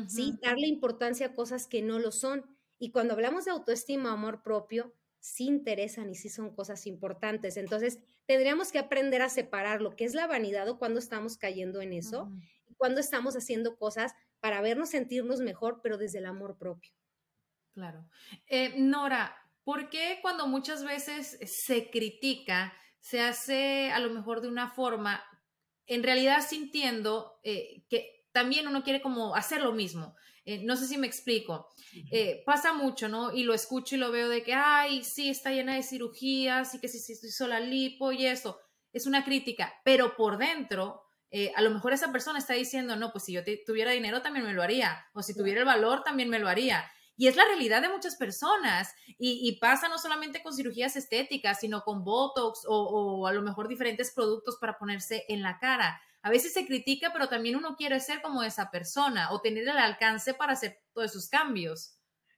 ¿Sí? 0.08 0.38
Darle 0.42 0.66
importancia 0.66 1.28
a 1.28 1.34
cosas 1.34 1.66
que 1.66 1.82
no 1.82 1.98
lo 1.98 2.12
son. 2.12 2.44
Y 2.78 2.90
cuando 2.90 3.14
hablamos 3.14 3.44
de 3.44 3.50
autoestima, 3.50 4.12
amor 4.12 4.42
propio, 4.42 4.94
sí 5.20 5.46
interesan 5.46 6.10
y 6.10 6.14
sí 6.14 6.28
son 6.28 6.54
cosas 6.54 6.86
importantes. 6.86 7.56
Entonces, 7.56 7.98
tendríamos 8.26 8.72
que 8.72 8.78
aprender 8.78 9.22
a 9.22 9.28
separar 9.28 9.82
lo 9.82 9.94
que 9.94 10.04
es 10.04 10.14
la 10.14 10.26
vanidad 10.26 10.68
o 10.68 10.78
cuando 10.78 10.98
estamos 10.98 11.36
cayendo 11.36 11.80
en 11.80 11.92
eso 11.92 12.30
y 12.66 12.74
cuando 12.74 13.00
estamos 13.00 13.36
haciendo 13.36 13.76
cosas 13.76 14.14
para 14.40 14.60
vernos 14.62 14.90
sentirnos 14.90 15.40
mejor, 15.40 15.80
pero 15.82 15.98
desde 15.98 16.18
el 16.18 16.26
amor 16.26 16.56
propio. 16.56 16.92
Claro. 17.74 18.08
Eh, 18.46 18.74
Nora, 18.78 19.36
¿por 19.62 19.90
qué 19.90 20.18
cuando 20.22 20.46
muchas 20.46 20.84
veces 20.84 21.38
se 21.44 21.90
critica, 21.90 22.72
se 23.00 23.20
hace 23.20 23.90
a 23.90 24.00
lo 24.00 24.10
mejor 24.10 24.40
de 24.40 24.48
una 24.48 24.70
forma, 24.70 25.22
en 25.86 26.02
realidad 26.02 26.44
sintiendo 26.46 27.38
eh, 27.42 27.84
que 27.88 28.19
también 28.32 28.68
uno 28.68 28.82
quiere 28.82 29.00
como 29.00 29.34
hacer 29.34 29.62
lo 29.62 29.72
mismo. 29.72 30.14
Eh, 30.44 30.62
no 30.64 30.76
sé 30.76 30.86
si 30.86 30.96
me 30.98 31.06
explico. 31.06 31.68
Eh, 32.10 32.42
pasa 32.46 32.72
mucho, 32.72 33.08
¿no? 33.08 33.32
Y 33.32 33.44
lo 33.44 33.54
escucho 33.54 33.94
y 33.94 33.98
lo 33.98 34.10
veo 34.10 34.28
de 34.28 34.42
que, 34.42 34.54
ay, 34.54 35.04
sí, 35.04 35.28
está 35.28 35.50
llena 35.50 35.74
de 35.74 35.82
cirugías 35.82 36.74
y 36.74 36.80
que 36.80 36.88
si 36.88 36.98
se 36.98 37.26
hizo 37.26 37.46
la 37.46 37.60
lipo 37.60 38.12
y 38.12 38.26
eso. 38.26 38.58
Es 38.92 39.06
una 39.06 39.24
crítica, 39.24 39.72
pero 39.84 40.16
por 40.16 40.38
dentro, 40.38 41.02
eh, 41.30 41.52
a 41.54 41.62
lo 41.62 41.70
mejor 41.70 41.92
esa 41.92 42.10
persona 42.10 42.38
está 42.38 42.54
diciendo, 42.54 42.96
no, 42.96 43.12
pues 43.12 43.24
si 43.24 43.32
yo 43.32 43.42
tuviera 43.64 43.92
dinero 43.92 44.22
también 44.22 44.44
me 44.44 44.52
lo 44.52 44.62
haría, 44.62 45.06
o 45.14 45.22
si 45.22 45.36
tuviera 45.36 45.60
el 45.60 45.66
valor 45.66 46.02
también 46.02 46.28
me 46.28 46.40
lo 46.40 46.48
haría. 46.48 46.90
Y 47.16 47.28
es 47.28 47.36
la 47.36 47.44
realidad 47.44 47.82
de 47.82 47.90
muchas 47.90 48.16
personas. 48.16 48.94
Y, 49.18 49.58
pasa 49.60 49.90
no 49.90 49.98
solamente 49.98 50.42
con 50.42 50.54
cirugías 50.54 50.96
estéticas, 50.96 51.60
sino 51.60 51.82
con 51.82 52.02
Botox 52.02 52.64
o, 52.66 52.74
o, 52.74 53.26
a 53.26 53.32
lo 53.34 53.42
mejor 53.42 53.68
diferentes 53.68 54.10
productos 54.12 54.56
para 54.58 54.78
ponerse 54.78 55.26
en 55.28 55.42
la 55.42 55.58
cara 55.58 56.00
a 56.22 56.30
veces 56.30 56.52
se 56.52 56.66
critica, 56.66 57.10
pero 57.12 57.28
también 57.28 57.56
uno 57.56 57.76
quiere 57.76 58.00
ser 58.00 58.22
como 58.22 58.42
esa 58.42 58.70
persona 58.70 59.32
o 59.32 59.40
tener 59.40 59.64
el 59.64 59.78
alcance 59.78 60.34
para 60.34 60.52
hacer 60.52 60.80
todos 60.92 61.10
esos 61.10 61.28
cambios. 61.28 61.96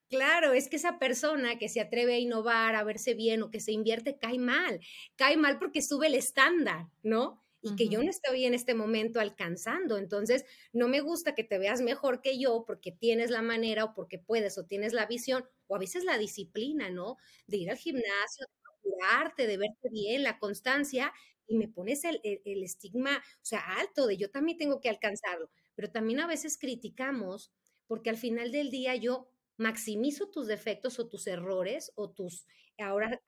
Claro, 0.08 0.52
es 0.52 0.68
que 0.68 0.76
esa 0.76 0.98
persona 0.98 1.58
que 1.58 1.68
se 1.68 1.80
atreve 1.80 2.14
a 2.14 2.18
innovar, 2.18 2.74
a 2.74 2.84
verse 2.84 3.14
bien 3.14 3.42
o 3.42 3.50
que 3.50 3.60
se 3.60 3.72
invierte, 3.72 4.18
cae 4.18 4.38
mal. 4.38 4.80
Cae 5.16 5.36
mal 5.36 5.58
porque 5.58 5.80
sube 5.80 6.06
el 6.08 6.14
estándar, 6.14 6.88
¿no? 7.02 7.42
y 7.62 7.76
que 7.76 7.88
yo 7.88 8.02
no 8.02 8.10
estoy 8.10 8.44
en 8.44 8.54
este 8.54 8.74
momento 8.74 9.20
alcanzando. 9.20 9.96
Entonces, 9.96 10.44
no 10.72 10.88
me 10.88 11.00
gusta 11.00 11.34
que 11.34 11.44
te 11.44 11.58
veas 11.58 11.80
mejor 11.80 12.20
que 12.20 12.38
yo 12.38 12.64
porque 12.66 12.90
tienes 12.90 13.30
la 13.30 13.40
manera 13.40 13.84
o 13.84 13.94
porque 13.94 14.18
puedes 14.18 14.58
o 14.58 14.66
tienes 14.66 14.92
la 14.92 15.06
visión 15.06 15.44
o 15.68 15.76
a 15.76 15.78
veces 15.78 16.04
la 16.04 16.18
disciplina, 16.18 16.90
¿no? 16.90 17.18
De 17.46 17.58
ir 17.58 17.70
al 17.70 17.76
gimnasio, 17.76 18.46
de 18.46 18.52
procurarte, 18.62 19.46
de 19.46 19.56
verte 19.56 19.88
bien, 19.90 20.24
la 20.24 20.40
constancia 20.40 21.12
y 21.46 21.56
me 21.56 21.68
pones 21.68 22.04
el, 22.04 22.20
estigma, 22.44 23.18
o 23.18 23.44
sea, 23.44 23.60
alto 23.78 24.06
de 24.06 24.16
yo 24.16 24.30
también 24.30 24.58
tengo 24.58 24.80
que 24.80 24.88
alcanzarlo, 24.88 25.50
pero 25.74 25.90
también 25.90 26.20
a 26.20 26.26
veces 26.26 26.58
criticamos 26.58 27.52
porque 27.86 28.10
al 28.10 28.16
final 28.16 28.52
del 28.52 28.70
día 28.70 28.94
yo 28.96 29.28
maximizo 29.58 30.30
tus 30.30 30.46
defectos 30.46 30.98
o 30.98 31.08
tus 31.08 31.26
errores 31.26 31.92
o 31.94 32.10
tus 32.10 32.46
ahora 32.78 33.20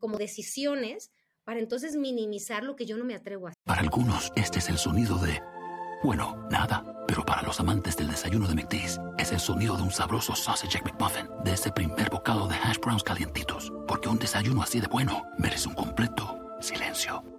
como 0.00 0.18
decisiones 0.18 1.12
para 1.44 1.60
entonces 1.60 1.96
minimizar 1.96 2.64
lo 2.64 2.74
que 2.74 2.86
yo 2.86 2.96
no 2.96 3.04
me 3.04 3.14
atrevo 3.14 3.46
a 3.46 3.50
hacer. 3.50 3.62
Para 3.64 3.82
algunos, 3.82 4.32
este 4.34 4.58
es 4.58 4.68
el 4.68 4.78
sonido 4.78 5.18
de, 5.18 5.40
bueno, 6.02 6.46
nada. 6.50 6.90
Pero 7.06 7.24
para 7.24 7.42
los 7.42 7.60
amantes 7.60 7.96
del 7.96 8.08
desayuno 8.08 8.48
de 8.48 8.54
McDee's, 8.54 8.98
es 9.18 9.30
el 9.30 9.38
sonido 9.38 9.76
de 9.76 9.82
un 9.82 9.90
sabroso 9.90 10.34
sausage 10.34 10.80
McMuffin, 10.82 11.28
de 11.44 11.52
ese 11.52 11.70
primer 11.70 12.08
bocado 12.10 12.48
de 12.48 12.56
hash 12.56 12.78
browns 12.78 13.02
calientitos. 13.02 13.72
Porque 13.86 14.08
un 14.08 14.18
desayuno 14.18 14.62
así 14.62 14.80
de 14.80 14.86
bueno 14.86 15.24
merece 15.38 15.68
un 15.68 15.74
completo 15.74 16.40
silencio. 16.60 17.22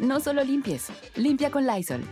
No 0.00 0.18
solo 0.18 0.42
limpies, 0.42 0.88
limpia 1.14 1.50
con 1.50 1.66
Lysol. 1.66 2.02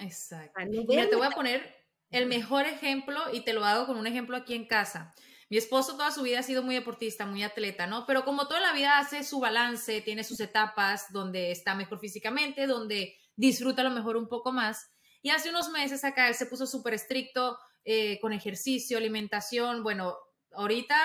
Exacto. 0.00 0.58
Mira, 0.88 1.08
te 1.08 1.16
voy 1.16 1.26
a 1.26 1.30
poner 1.30 1.76
el 2.10 2.24
mejor 2.26 2.64
ejemplo 2.64 3.20
y 3.32 3.42
te 3.42 3.52
lo 3.52 3.64
hago 3.64 3.86
con 3.86 3.98
un 3.98 4.06
ejemplo 4.06 4.36
aquí 4.36 4.54
en 4.54 4.66
casa. 4.66 5.14
Mi 5.50 5.58
esposo 5.58 5.96
toda 5.96 6.10
su 6.10 6.22
vida 6.22 6.38
ha 6.38 6.42
sido 6.42 6.62
muy 6.62 6.74
deportista, 6.74 7.26
muy 7.26 7.42
atleta, 7.42 7.86
¿no? 7.86 8.06
Pero 8.06 8.24
como 8.24 8.48
toda 8.48 8.60
la 8.60 8.72
vida 8.72 8.98
hace 8.98 9.22
su 9.22 9.38
balance, 9.38 10.00
tiene 10.00 10.24
sus 10.24 10.40
etapas 10.40 11.12
donde 11.12 11.50
está 11.50 11.74
mejor 11.74 11.98
físicamente, 11.98 12.66
donde 12.66 13.18
disfruta 13.36 13.82
a 13.82 13.84
lo 13.84 13.90
mejor 13.90 14.16
un 14.16 14.28
poco 14.28 14.50
más. 14.50 14.90
Y 15.20 15.28
hace 15.28 15.50
unos 15.50 15.68
meses 15.70 16.04
acá 16.04 16.28
él 16.28 16.34
se 16.34 16.46
puso 16.46 16.66
súper 16.66 16.94
estricto 16.94 17.58
eh, 17.84 18.18
con 18.20 18.32
ejercicio, 18.32 18.96
alimentación. 18.96 19.82
Bueno, 19.82 20.16
ahorita 20.52 20.96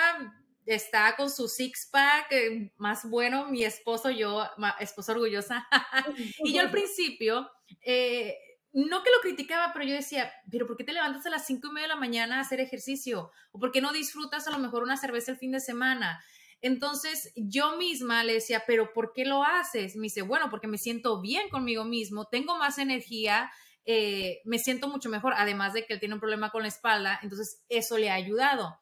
está 0.66 1.14
con 1.16 1.30
su 1.30 1.48
six 1.48 1.88
pack 1.90 2.26
eh, 2.32 2.72
más 2.76 3.08
bueno, 3.08 3.48
mi 3.48 3.64
esposo, 3.64 4.10
yo, 4.10 4.44
esposa 4.80 5.12
orgullosa. 5.12 5.66
y 6.44 6.52
yo 6.52 6.60
al 6.60 6.70
principio 6.70 7.48
eh, 7.80 8.36
no 8.72 9.02
que 9.02 9.10
lo 9.10 9.20
criticaba, 9.22 9.72
pero 9.72 9.86
yo 9.86 9.94
decía, 9.94 10.30
pero 10.50 10.66
¿por 10.66 10.76
qué 10.76 10.84
te 10.84 10.92
levantas 10.92 11.24
a 11.24 11.30
las 11.30 11.46
cinco 11.46 11.68
y 11.68 11.72
media 11.72 11.88
de 11.88 11.94
la 11.94 12.00
mañana 12.00 12.36
a 12.36 12.40
hacer 12.40 12.60
ejercicio? 12.60 13.30
¿O 13.52 13.58
por 13.58 13.72
qué 13.72 13.80
no 13.80 13.92
disfrutas 13.92 14.46
a 14.48 14.50
lo 14.50 14.58
mejor 14.58 14.82
una 14.82 14.96
cerveza 14.96 15.32
el 15.32 15.38
fin 15.38 15.52
de 15.52 15.60
semana? 15.60 16.22
Entonces 16.60 17.32
yo 17.36 17.76
misma 17.76 18.24
le 18.24 18.34
decía, 18.34 18.64
pero 18.66 18.92
¿por 18.92 19.12
qué 19.14 19.24
lo 19.24 19.44
haces? 19.44 19.96
Me 19.96 20.04
dice, 20.04 20.22
bueno, 20.22 20.50
porque 20.50 20.66
me 20.66 20.78
siento 20.78 21.20
bien 21.20 21.48
conmigo 21.48 21.84
mismo, 21.84 22.26
tengo 22.26 22.58
más 22.58 22.78
energía, 22.78 23.50
eh, 23.84 24.40
me 24.44 24.58
siento 24.58 24.88
mucho 24.88 25.08
mejor, 25.08 25.34
además 25.36 25.72
de 25.72 25.86
que 25.86 25.94
él 25.94 26.00
tiene 26.00 26.14
un 26.14 26.20
problema 26.20 26.50
con 26.50 26.62
la 26.62 26.68
espalda, 26.68 27.20
entonces 27.22 27.64
eso 27.68 27.98
le 27.98 28.10
ha 28.10 28.14
ayudado. 28.14 28.78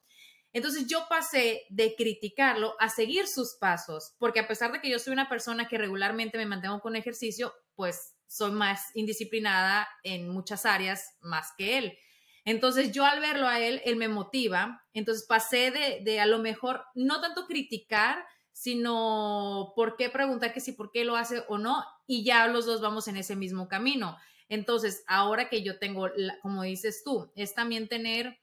Entonces 0.54 0.86
yo 0.86 1.06
pasé 1.08 1.66
de 1.68 1.96
criticarlo 1.96 2.76
a 2.78 2.88
seguir 2.88 3.26
sus 3.26 3.56
pasos, 3.60 4.14
porque 4.18 4.38
a 4.38 4.46
pesar 4.46 4.72
de 4.72 4.80
que 4.80 4.88
yo 4.88 5.00
soy 5.00 5.12
una 5.12 5.28
persona 5.28 5.66
que 5.66 5.78
regularmente 5.78 6.38
me 6.38 6.46
mantengo 6.46 6.80
con 6.80 6.94
ejercicio, 6.94 7.52
pues 7.74 8.14
soy 8.28 8.52
más 8.52 8.94
indisciplinada 8.94 9.88
en 10.04 10.28
muchas 10.28 10.64
áreas 10.64 11.16
más 11.20 11.48
que 11.58 11.78
él. 11.78 11.98
Entonces 12.44 12.92
yo 12.92 13.04
al 13.04 13.18
verlo 13.18 13.48
a 13.48 13.58
él, 13.58 13.82
él 13.84 13.96
me 13.96 14.06
motiva. 14.06 14.86
Entonces 14.92 15.26
pasé 15.26 15.72
de, 15.72 16.00
de 16.04 16.20
a 16.20 16.26
lo 16.26 16.38
mejor 16.38 16.84
no 16.94 17.20
tanto 17.20 17.46
criticar, 17.46 18.24
sino 18.52 19.72
por 19.74 19.96
qué 19.96 20.08
preguntar 20.08 20.52
que 20.54 20.60
si 20.60 20.70
por 20.70 20.92
qué 20.92 21.04
lo 21.04 21.16
hace 21.16 21.42
o 21.48 21.58
no, 21.58 21.84
y 22.06 22.24
ya 22.24 22.46
los 22.46 22.64
dos 22.64 22.80
vamos 22.80 23.08
en 23.08 23.16
ese 23.16 23.34
mismo 23.34 23.66
camino. 23.66 24.16
Entonces, 24.48 25.02
ahora 25.08 25.48
que 25.48 25.62
yo 25.64 25.80
tengo, 25.80 26.08
como 26.42 26.62
dices 26.62 27.02
tú, 27.04 27.32
es 27.34 27.54
también 27.54 27.88
tener 27.88 28.38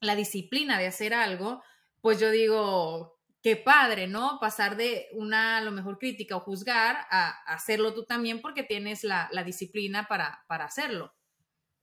la 0.00 0.16
disciplina 0.16 0.78
de 0.78 0.86
hacer 0.86 1.14
algo, 1.14 1.62
pues 2.00 2.18
yo 2.18 2.30
digo, 2.30 3.20
qué 3.42 3.56
padre, 3.56 4.06
¿no? 4.06 4.38
Pasar 4.40 4.76
de 4.76 5.08
una, 5.12 5.58
a 5.58 5.60
lo 5.62 5.72
mejor, 5.72 5.98
crítica 5.98 6.36
o 6.36 6.40
juzgar 6.40 6.96
a, 7.10 7.30
hacerlo 7.52 7.94
tú 7.94 8.04
también 8.04 8.40
porque 8.40 8.62
tienes 8.62 9.04
la, 9.04 9.28
disciplina 9.44 10.06
para, 10.08 10.44
para, 10.48 10.64
hacerlo. 10.64 11.14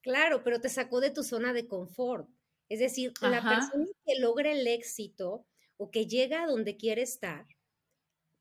Claro, 0.02 0.44
pero 0.44 0.62
te 0.62 0.70
sacó 0.70 1.00
de 1.00 1.12
tu 1.12 1.24
zona 1.24 1.54
de 1.54 1.68
confort. 1.68 2.30
Es 2.70 2.80
decir, 2.80 3.14
la 3.22 3.42
persona 3.42 3.86
que 4.06 4.20
logra 4.20 4.52
el 4.52 4.68
éxito 4.68 5.46
o 5.78 5.90
que 5.90 6.06
llega 6.06 6.44
a 6.44 6.48
donde 6.48 6.76
quiere 6.76 7.02
estar, 7.02 7.46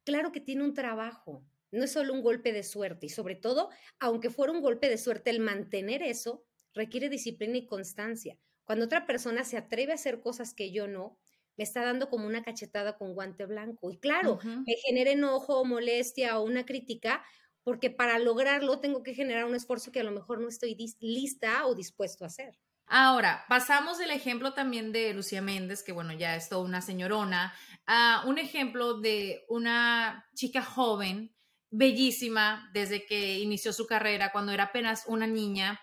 claro 0.04 0.32
que 0.32 0.40
tiene 0.40 0.64
un 0.64 0.74
trabajo. 0.74 1.44
No 1.70 1.84
es 1.84 1.92
solo 1.92 2.12
un 2.12 2.22
golpe 2.22 2.52
de 2.52 2.62
suerte 2.62 3.06
y 3.06 3.08
sobre 3.08 3.36
todo, 3.36 3.70
aunque 4.00 4.30
fuera 4.30 4.52
un 4.52 4.62
golpe 4.62 4.88
de 4.88 4.98
suerte, 4.98 5.30
el 5.30 5.40
mantener 5.40 6.02
eso 6.02 6.44
requiere 6.74 7.08
disciplina 7.08 7.56
y 7.56 7.66
constancia. 7.66 8.38
Cuando 8.66 8.84
otra 8.84 9.06
persona 9.06 9.44
se 9.44 9.56
atreve 9.56 9.92
a 9.92 9.94
hacer 9.94 10.20
cosas 10.20 10.52
que 10.52 10.72
yo 10.72 10.88
no, 10.88 11.18
me 11.56 11.64
está 11.64 11.84
dando 11.84 12.10
como 12.10 12.26
una 12.26 12.42
cachetada 12.42 12.98
con 12.98 13.14
guante 13.14 13.46
blanco. 13.46 13.90
Y 13.90 13.98
claro, 13.98 14.38
me 14.44 14.74
genera 14.84 15.12
enojo, 15.12 15.64
molestia 15.64 16.38
o 16.38 16.44
una 16.44 16.66
crítica, 16.66 17.24
porque 17.62 17.90
para 17.90 18.18
lograrlo 18.18 18.80
tengo 18.80 19.02
que 19.02 19.14
generar 19.14 19.44
un 19.46 19.54
esfuerzo 19.54 19.92
que 19.92 20.00
a 20.00 20.04
lo 20.04 20.12
mejor 20.12 20.40
no 20.40 20.48
estoy 20.48 20.76
lista 21.00 21.66
o 21.66 21.74
dispuesto 21.74 22.24
a 22.24 22.26
hacer. 22.26 22.58
Ahora, 22.88 23.44
pasamos 23.48 23.98
del 23.98 24.10
ejemplo 24.10 24.52
también 24.52 24.92
de 24.92 25.12
Lucía 25.12 25.42
Méndez, 25.42 25.82
que 25.82 25.92
bueno, 25.92 26.12
ya 26.12 26.36
es 26.36 26.48
toda 26.48 26.64
una 26.64 26.80
señorona, 26.80 27.52
a 27.86 28.22
un 28.26 28.38
ejemplo 28.38 29.00
de 29.00 29.44
una 29.48 30.28
chica 30.34 30.62
joven, 30.62 31.34
bellísima, 31.70 32.70
desde 32.72 33.04
que 33.04 33.38
inició 33.40 33.72
su 33.72 33.86
carrera, 33.86 34.30
cuando 34.30 34.52
era 34.52 34.64
apenas 34.64 35.04
una 35.08 35.26
niña, 35.26 35.80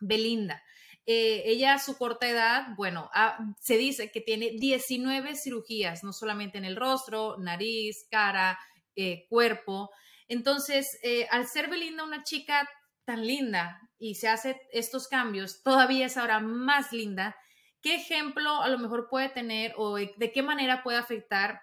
Belinda. 0.00 0.62
Eh, 1.06 1.42
ella 1.46 1.74
a 1.74 1.78
su 1.78 1.96
corta 1.96 2.28
edad, 2.28 2.68
bueno, 2.76 3.10
ah, 3.14 3.38
se 3.60 3.76
dice 3.76 4.10
que 4.12 4.20
tiene 4.20 4.50
19 4.52 5.34
cirugías, 5.34 6.04
no 6.04 6.12
solamente 6.12 6.58
en 6.58 6.64
el 6.64 6.76
rostro, 6.76 7.36
nariz, 7.38 8.06
cara, 8.10 8.58
eh, 8.94 9.26
cuerpo. 9.28 9.90
Entonces, 10.28 10.98
eh, 11.02 11.26
al 11.30 11.48
ser 11.48 11.68
Belinda 11.68 12.04
una 12.04 12.22
chica 12.22 12.68
tan 13.04 13.26
linda 13.26 13.80
y 13.98 14.14
se 14.16 14.28
hace 14.28 14.60
estos 14.72 15.08
cambios, 15.08 15.62
todavía 15.62 16.06
es 16.06 16.16
ahora 16.16 16.38
más 16.40 16.92
linda, 16.92 17.36
¿qué 17.82 17.96
ejemplo 17.96 18.62
a 18.62 18.68
lo 18.68 18.78
mejor 18.78 19.08
puede 19.08 19.30
tener 19.30 19.72
o 19.76 19.96
de 19.96 20.32
qué 20.32 20.42
manera 20.42 20.82
puede 20.82 20.98
afectar 20.98 21.62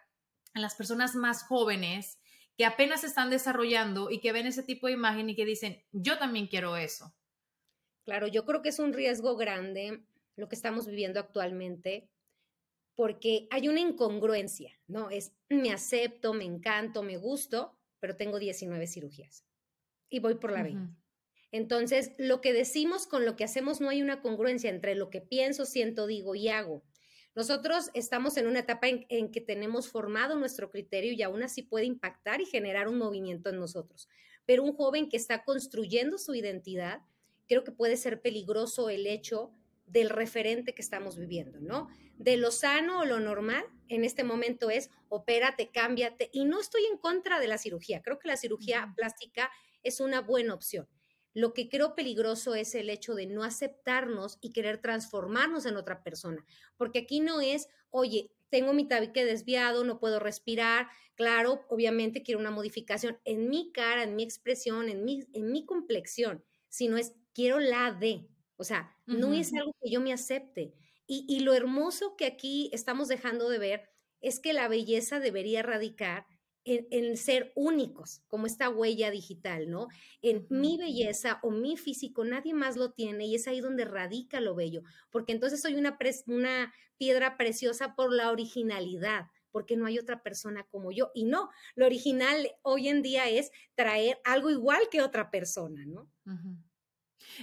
a 0.56 0.60
las 0.60 0.76
personas 0.76 1.16
más 1.16 1.44
jóvenes 1.44 2.20
que 2.58 2.66
apenas 2.66 3.02
se 3.02 3.08
están 3.08 3.30
desarrollando 3.30 4.10
y 4.10 4.20
que 4.20 4.32
ven 4.32 4.48
ese 4.48 4.64
tipo 4.64 4.88
de 4.88 4.94
imagen 4.94 5.30
y 5.30 5.36
que 5.36 5.46
dicen, 5.46 5.84
yo 5.92 6.18
también 6.18 6.48
quiero 6.48 6.76
eso? 6.76 7.14
Claro, 8.08 8.28
yo 8.28 8.46
creo 8.46 8.62
que 8.62 8.70
es 8.70 8.80
un 8.80 8.94
riesgo 8.94 9.36
grande 9.36 10.02
lo 10.38 10.48
que 10.48 10.56
estamos 10.56 10.88
viviendo 10.88 11.20
actualmente 11.20 12.10
porque 12.96 13.50
hay 13.52 13.68
una 13.68 13.82
incongruencia, 13.82 14.72
¿no? 14.88 15.10
Es 15.10 15.34
me 15.50 15.74
acepto, 15.74 16.34
me 16.34 16.46
encanto, 16.46 17.04
me 17.04 17.18
gusto, 17.18 17.78
pero 18.00 18.16
tengo 18.16 18.40
19 18.40 18.88
cirugías 18.88 19.46
y 20.08 20.20
voy 20.20 20.36
por 20.36 20.54
la 20.54 20.64
20. 20.64 20.96
Entonces, 21.52 22.14
lo 22.18 22.40
que 22.40 22.54
decimos 22.54 23.08
con 23.08 23.26
lo 23.26 23.36
que 23.36 23.44
hacemos 23.44 23.82
no 23.82 23.90
hay 23.90 24.02
una 24.02 24.22
congruencia 24.22 24.70
entre 24.70 24.96
lo 24.96 25.10
que 25.10 25.20
pienso, 25.20 25.66
siento, 25.66 26.08
digo 26.08 26.34
y 26.34 26.48
hago. 26.48 26.86
Nosotros 27.36 27.92
estamos 27.94 28.38
en 28.38 28.48
una 28.48 28.60
etapa 28.60 28.88
en, 28.88 29.06
en, 29.10 29.32
que 29.32 29.42
tenemos 29.42 29.90
formado 29.90 30.38
nuestro 30.38 30.72
criterio 30.72 31.12
y 31.12 31.22
aún 31.24 31.44
así 31.44 31.62
puede 31.62 31.86
impactar 31.86 32.40
y 32.40 32.46
generar 32.46 32.88
un 32.88 32.98
movimiento 33.00 33.50
en 33.50 33.60
nosotros. 33.60 34.08
Pero 34.46 34.64
un 34.64 34.72
joven 34.72 35.10
que 35.10 35.18
está 35.18 35.44
construyendo 35.44 36.18
su 36.18 36.34
identidad, 36.36 37.02
creo 37.48 37.64
que 37.64 37.72
puede 37.72 37.98
ser 37.98 38.22
peligroso 38.22 38.90
el 38.90 39.08
hecho 39.08 39.52
del 39.86 40.10
referente 40.10 40.74
que 40.74 40.82
estamos 40.82 41.18
viviendo, 41.18 41.60
¿no? 41.60 41.88
De 42.18 42.38
lo 42.38 42.52
sano 42.52 43.00
o 43.00 43.06
lo 43.06 43.20
normal 43.20 43.66
en 43.88 44.04
este 44.04 44.24
momento 44.24 44.70
es 44.70 44.90
opérate, 45.08 45.72
cámbiate. 45.72 46.30
Y 46.34 46.46
no 46.46 46.60
estoy 46.60 46.86
en 46.92 46.98
contra 46.98 47.40
de 47.40 47.48
la 47.48 47.58
cirugía. 47.58 48.02
Creo 48.02 48.20
que 48.20 48.28
la 48.28 48.38
cirugía 48.38 48.94
plástica 48.96 49.50
es 49.84 50.00
una 50.00 50.22
buena 50.22 50.54
opción. 50.54 50.88
Lo 51.34 51.54
que 51.54 51.70
creo 51.70 51.96
peligroso 51.96 52.56
es 52.56 52.76
el 52.76 52.90
hecho 52.90 53.14
de 53.14 53.28
no 53.28 53.44
aceptarnos 53.44 54.40
y 54.42 54.52
querer 54.52 54.82
transformarnos 54.82 55.66
en 55.66 55.78
otra 55.78 56.04
persona. 56.04 56.44
Porque 56.78 57.00
aquí 57.00 57.20
no 57.20 57.42
es, 57.42 57.68
oye, 57.92 58.32
tengo 58.50 58.74
mi 58.74 58.88
tabique 58.88 59.24
desviado, 59.24 59.84
no 59.84 60.00
puedo 60.00 60.20
respirar. 60.20 60.88
Claro, 61.16 61.66
obviamente 61.70 62.24
quiero 62.24 62.40
una 62.40 62.52
modificación 62.52 63.20
en 63.24 63.50
mi 63.50 63.72
cara, 63.72 64.04
en 64.04 64.16
mi 64.16 64.24
expresión, 64.24 64.90
en 64.90 65.06
mi, 65.06 65.28
en 65.34 65.52
mi 65.52 65.66
complexión, 65.66 66.44
sino 66.70 66.98
es 66.98 67.14
quiero 67.38 67.60
la 67.60 67.92
de. 67.92 68.28
O 68.56 68.64
sea, 68.64 68.98
no 69.06 69.32
es 69.32 69.54
algo 69.54 69.76
que 69.80 69.92
yo 69.92 70.02
me 70.02 70.12
acepte. 70.12 70.74
Y, 71.06 71.40
lo 71.42 71.54
hermoso 71.54 72.18
que 72.18 72.26
aquí 72.26 72.72
estamos 72.74 73.08
dejando 73.08 73.48
de 73.48 73.60
ver 73.60 73.90
es 74.20 74.40
que 74.40 74.54
la 74.54 74.68
belleza 74.68 75.20
debería 75.20 75.62
radicar 75.62 76.26
en, 76.66 77.16
ser 77.16 77.54
únicos, 77.56 78.24
como 78.28 78.48
esta 78.48 78.70
huella 78.70 79.12
digital, 79.12 79.70
¿no? 79.70 79.88
En 80.24 80.48
mi 80.50 80.78
belleza 80.78 81.40
o 81.44 81.52
mi 81.52 81.78
físico, 81.78 82.26
nadie 82.26 82.56
más 82.56 82.76
lo 82.76 82.92
tiene 82.92 83.28
y 83.28 83.36
es 83.36 83.48
ahí 83.48 83.62
donde 83.62 83.86
radica 83.86 84.42
lo 84.42 84.56
bello, 84.56 84.82
porque 85.12 85.32
entonces 85.32 85.62
soy 85.62 85.76
una, 85.76 85.98
una 86.26 86.74
piedra 86.98 87.38
preciosa 87.38 87.96
por 87.96 88.12
la 88.12 88.32
originalidad, 88.32 89.28
porque 89.52 89.78
no 89.78 89.86
hay 89.86 90.00
otra 90.00 90.24
persona 90.24 90.66
como 90.66 90.92
yo. 90.92 91.12
Y 91.14 91.24
no, 91.24 91.52
lo 91.76 91.86
original 91.86 92.52
hoy 92.64 92.90
en 92.90 93.02
día 93.02 93.30
es 93.30 93.52
traer 93.76 94.20
algo 94.26 94.50
igual 94.50 94.90
que 94.92 95.02
otra 95.02 95.32
persona, 95.32 95.86
¿no? 95.86 96.12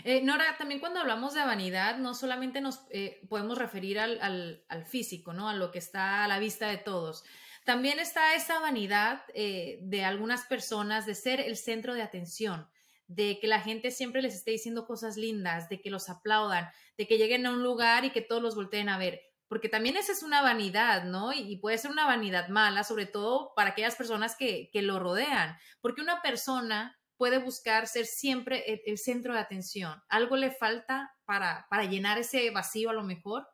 Eh, 0.02 0.22
Nora, 0.22 0.56
también 0.58 0.80
cuando 0.80 1.00
hablamos 1.00 1.34
de 1.34 1.40
vanidad, 1.40 1.98
no 1.98 2.14
solamente 2.14 2.60
nos 2.60 2.80
eh, 2.90 3.20
podemos 3.28 3.58
referir 3.58 3.98
al, 3.98 4.64
al, 4.68 4.84
físico, 4.86 5.32
¿no? 5.32 5.48
A 5.48 5.54
lo 5.54 5.70
que 5.70 5.78
está 5.78 6.24
a 6.24 6.28
la 6.28 6.38
vista 6.38 6.68
de 6.68 6.78
todos. 6.78 7.24
También 7.64 7.98
está 7.98 8.34
esa 8.34 8.58
vanidad 8.58 9.22
eh, 9.34 9.78
de 9.82 10.04
algunas 10.04 10.44
personas 10.44 11.06
de 11.06 11.14
ser 11.14 11.40
el 11.40 11.56
centro 11.56 11.94
de 11.94 12.02
atención, 12.02 12.68
de 13.06 13.38
que 13.40 13.46
la 13.46 13.60
gente 13.60 13.90
siempre 13.90 14.20
les 14.20 14.34
esté 14.34 14.50
diciendo 14.50 14.86
cosas 14.86 15.16
lindas, 15.16 15.68
de 15.68 15.80
que 15.80 15.90
los 15.90 16.08
aplaudan, 16.10 16.68
de 16.98 17.06
que 17.06 17.16
lleguen 17.16 17.46
a 17.46 17.50
un 17.50 17.62
lugar 17.62 18.04
y 18.04 18.10
que 18.10 18.20
todos 18.20 18.42
los 18.42 18.54
volteen 18.54 18.88
a 18.88 18.98
ver. 18.98 19.22
Porque 19.48 19.68
también 19.68 19.96
esa 19.96 20.12
es 20.12 20.22
una 20.22 20.42
vanidad, 20.42 21.04
¿no? 21.04 21.32
Y, 21.32 21.56
puede 21.56 21.78
ser 21.78 21.90
una 21.90 22.06
vanidad 22.06 22.48
mala, 22.48 22.82
sobre 22.82 23.06
todo 23.06 23.52
para 23.54 23.70
aquellas 23.70 23.94
personas 23.94 24.36
que, 24.36 24.70
que 24.72 24.82
lo 24.82 24.98
rodean. 24.98 25.56
Porque 25.80 26.02
una 26.02 26.22
persona 26.22 26.98
puede 27.16 27.38
buscar 27.38 27.86
ser 27.86 28.06
siempre 28.06 28.82
el, 28.86 28.98
centro 28.98 29.34
de 29.34 29.40
atención. 29.40 30.02
¿Algo 30.08 30.36
le 30.36 30.50
falta 30.50 31.12
para, 31.24 31.66
para 31.70 31.84
llenar 31.84 32.18
ese 32.18 32.50
vacío 32.50 32.90
a 32.90 32.94
lo 32.94 33.04
mejor? 33.04 33.46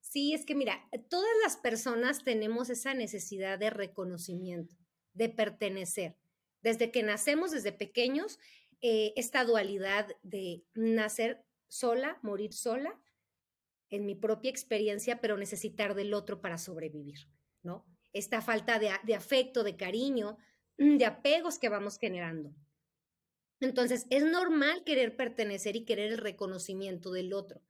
Sí, 0.00 0.34
es 0.34 0.46
que 0.46 0.54
mira, 0.54 0.88
todas 1.10 1.30
las 1.42 1.56
personas 1.56 2.22
tenemos 2.22 2.70
esa 2.70 2.94
necesidad 2.94 3.58
de 3.58 3.70
reconocimiento, 3.70 4.76
de 5.14 5.28
pertenecer. 5.28 6.16
Desde 6.62 6.90
que 6.90 7.02
nacemos, 7.02 7.50
desde 7.50 7.72
pequeños, 7.72 8.38
eh, 8.80 9.12
esta 9.16 9.44
dualidad 9.44 10.08
de 10.22 10.64
nacer 10.74 11.44
sola, 11.68 12.18
morir 12.22 12.52
sola, 12.52 13.00
en 13.90 14.06
mi 14.06 14.14
propia 14.14 14.50
experiencia, 14.50 15.20
pero 15.20 15.36
necesitar 15.36 15.94
del 15.94 16.14
otro 16.14 16.40
para 16.40 16.58
sobrevivir, 16.58 17.28
¿no? 17.62 17.84
Esta 18.12 18.40
falta 18.40 18.78
de, 18.78 18.90
de 19.04 19.14
afecto, 19.14 19.64
de 19.64 19.76
cariño, 19.76 20.38
de 20.76 21.04
apegos 21.04 21.58
que 21.58 21.68
vamos 21.68 21.98
generando. 21.98 22.54
Entonces, 23.60 24.06
es 24.10 24.24
normal 24.24 24.84
querer 24.84 25.16
pertenecer 25.16 25.76
y 25.76 25.84
querer 25.84 26.12
el 26.12 26.18
reconocimiento 26.18 27.12
del 27.12 27.32
otro. 27.32 27.62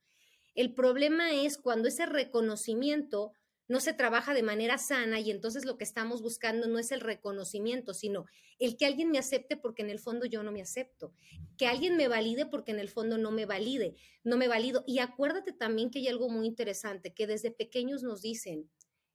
El 0.55 0.75
problema 0.75 1.33
es 1.33 1.59
cuando 1.59 1.88
ese 1.88 2.07
reconocimiento 2.07 3.33
no 3.69 3.81
se 3.81 3.93
trabaja 3.93 4.33
de 4.33 4.43
manera 4.43 4.78
sana 4.78 5.21
y 5.21 5.31
entonces 5.31 5.64
lo 5.64 5.76
que 5.76 5.85
estamos 5.85 6.23
buscando 6.23 6.69
no 6.69 6.78
es 6.78 6.93
el 6.93 7.00
reconocimiento, 7.00 7.95
sino 7.95 8.26
el 8.59 8.76
que 8.76 8.87
alguien 8.87 9.11
me 9.11 9.19
acepte 9.19 9.57
porque 9.57 9.83
en 9.83 9.90
el 9.90 9.99
fondo 9.99 10.25
yo 10.25 10.43
no 10.43 10.52
me 10.52 10.62
acepto, 10.62 11.12
que 11.59 11.66
alguien 11.66 11.97
me 11.97 12.09
valide 12.09 12.47
porque 12.47 12.73
en 12.73 12.78
el 12.78 12.88
fondo 12.88 13.19
no 13.19 13.33
me 13.33 13.45
valide, 13.45 13.97
no 14.25 14.37
me 14.37 14.49
valido. 14.49 14.85
Y 14.87 15.00
acuérdate 15.00 15.52
también 15.52 15.90
que 15.90 15.99
hay 15.99 16.09
algo 16.09 16.28
muy 16.28 16.47
interesante, 16.47 17.12
que 17.12 17.26
desde 17.26 17.50
pequeños 17.50 18.02
nos 18.02 18.23
dicen 18.23 18.71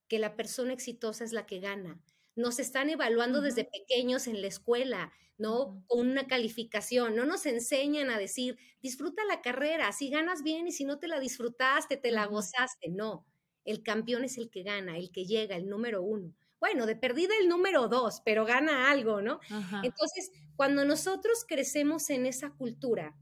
que 0.07 0.19
la 0.19 0.35
persona 0.35 0.73
exitosa 0.73 1.23
es 1.23 1.31
la 1.31 1.45
que 1.45 1.59
gana, 1.59 2.01
nos 2.35 2.59
están 2.59 2.89
evaluando 2.89 3.41
desde 3.41 3.65
pequeños 3.65 4.27
en 4.27 4.41
la 4.41 4.47
escuela, 4.47 5.11
¿no? 5.37 5.83
Con 5.87 6.09
una 6.09 6.27
calificación, 6.27 7.15
no 7.15 7.25
nos 7.25 7.45
enseñan 7.45 8.09
a 8.09 8.17
decir, 8.17 8.57
disfruta 8.81 9.23
la 9.25 9.41
carrera, 9.41 9.91
si 9.91 10.09
ganas 10.09 10.43
bien 10.43 10.67
y 10.67 10.71
si 10.71 10.85
no 10.85 10.99
te 10.99 11.07
la 11.07 11.19
disfrutaste, 11.19 11.97
te 11.97 12.11
la 12.11 12.25
gozaste, 12.25 12.89
no. 12.89 13.25
El 13.65 13.83
campeón 13.83 14.23
es 14.23 14.37
el 14.37 14.49
que 14.49 14.63
gana, 14.63 14.97
el 14.97 15.11
que 15.11 15.25
llega, 15.25 15.55
el 15.55 15.67
número 15.67 16.01
uno. 16.01 16.33
Bueno, 16.59 16.85
de 16.85 16.95
perdida 16.95 17.33
el 17.39 17.49
número 17.49 17.87
dos, 17.87 18.21
pero 18.23 18.45
gana 18.45 18.91
algo, 18.91 19.21
¿no? 19.21 19.39
Entonces, 19.83 20.31
cuando 20.55 20.85
nosotros 20.85 21.43
crecemos 21.47 22.09
en 22.11 22.27
esa 22.27 22.51
cultura, 22.51 23.15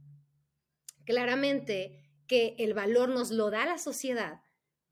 claramente 1.05 2.11
que 2.27 2.55
el 2.59 2.73
valor 2.73 3.09
nos 3.09 3.31
lo 3.31 3.49
da 3.49 3.65
la 3.65 3.77
sociedad, 3.77 4.41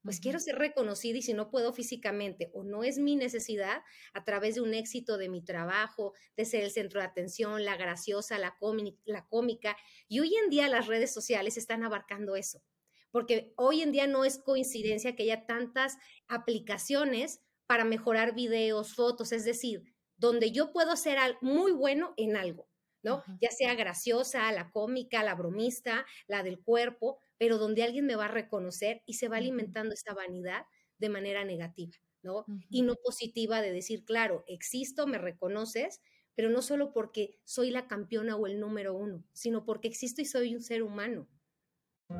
pues 0.08 0.22
quiero 0.22 0.40
ser 0.40 0.58
reconocida 0.58 1.18
y 1.18 1.22
si 1.22 1.34
no 1.34 1.52
puedo 1.52 1.74
físicamente 1.74 2.50
o 2.54 2.64
no 2.64 2.86
es 2.86 2.98
mi 2.98 3.18
necesidad, 3.18 3.82
a 4.14 4.24
través 4.24 4.56
de 4.56 4.62
un 4.62 4.74
éxito 4.74 5.18
de 5.18 5.28
mi 5.28 5.44
trabajo, 5.44 6.14
de 6.38 6.46
ser 6.46 6.64
el 6.64 6.72
centro 6.72 7.02
de 7.02 7.08
atención, 7.08 7.66
la 7.66 7.76
graciosa, 7.76 8.38
la, 8.40 8.56
la 9.04 9.28
cómica. 9.28 9.76
Y 10.08 10.22
hoy 10.22 10.34
en 10.34 10.50
día 10.50 10.70
las 10.70 10.88
redes 10.88 11.14
sociales 11.14 11.58
están 11.58 11.84
abarcando 11.84 12.38
eso, 12.38 12.64
porque 13.12 13.51
hoy 13.58 13.81
en 13.81 13.92
día 13.92 14.08
no 14.08 14.24
es 14.24 14.38
coincidencia 14.38 15.14
que 15.14 15.24
haya 15.24 15.46
tantas 15.46 15.98
aplicaciones 16.29 17.42
para 17.66 17.84
mejorar 17.84 18.34
videos, 18.34 18.96
fotos, 18.96 19.34
es 19.34 19.44
decir, 19.44 19.94
donde 20.16 20.53
yo 20.53 20.72
puedo 20.72 20.96
ser 20.96 21.20
muy 21.42 21.74
bueno 21.74 22.14
en 22.16 22.38
algo. 22.38 22.70
¿no? 23.03 23.24
Ya 23.42 23.51
sea 23.51 23.75
graciosa, 23.75 24.51
la 24.53 24.72
cómica, 24.72 25.24
la 25.24 25.36
bromista, 25.36 26.05
la 26.27 26.44
del 26.44 26.60
cuerpo, 26.60 27.20
pero 27.38 27.58
donde 27.58 27.84
alguien 27.84 28.06
me 28.06 28.16
va 28.16 28.26
a 28.26 28.30
reconocer 28.30 29.02
y 29.06 29.14
se 29.14 29.28
va 29.28 29.38
alimentando 29.38 29.94
esta 29.94 30.14
vanidad 30.14 30.64
de 30.98 31.10
manera 31.10 31.44
negativa, 31.44 31.94
¿no? 32.24 32.46
Y 32.70 32.82
no 32.82 32.96
positiva 32.96 33.62
de 33.62 33.72
decir, 33.72 34.04
claro, 34.04 34.44
existo, 34.48 35.08
me 35.08 35.18
reconoces, 35.18 36.02
pero 36.36 36.50
no 36.50 36.62
solo 36.62 36.94
porque 36.94 37.40
soy 37.44 37.72
la 37.72 37.88
campeona 37.88 38.36
o 38.36 38.48
el 38.48 38.60
número 38.60 38.96
uno, 38.96 39.24
sino 39.34 39.66
porque 39.66 39.88
existo 39.88 40.22
y 40.22 40.26
soy 40.26 40.56
un 40.56 40.62
ser 40.62 40.84
humano. 40.84 41.28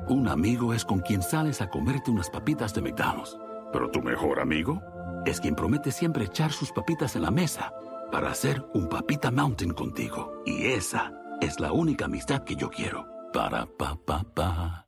Un 0.08 0.28
amigo 0.28 0.74
es 0.74 0.84
con 0.84 1.00
quien 1.00 1.22
sales 1.22 1.60
a 1.60 1.70
comerte 1.70 2.10
unas 2.10 2.28
papitas 2.28 2.74
de 2.74 2.82
McDonald's, 2.82 3.38
pero 3.72 3.90
tu 3.90 4.02
mejor 4.02 4.40
amigo 4.40 4.80
es 5.24 5.40
quien 5.40 5.54
promete 5.54 5.90
siempre 5.90 6.24
echar 6.24 6.52
sus 6.52 6.72
papitas 6.72 7.16
en 7.16 7.22
la 7.22 7.30
mesa 7.30 7.72
para 8.10 8.30
hacer 8.30 8.64
un 8.74 8.88
papita 8.88 9.30
mountain 9.30 9.72
contigo. 9.72 10.42
Y 10.44 10.66
esa 10.66 11.12
es 11.40 11.60
la 11.60 11.72
única 11.72 12.06
amistad 12.06 12.44
que 12.44 12.56
yo 12.56 12.70
quiero. 12.70 13.06
Para 13.32 13.66
pa 13.66 13.96
pa 14.04 14.24
pa. 14.34 14.87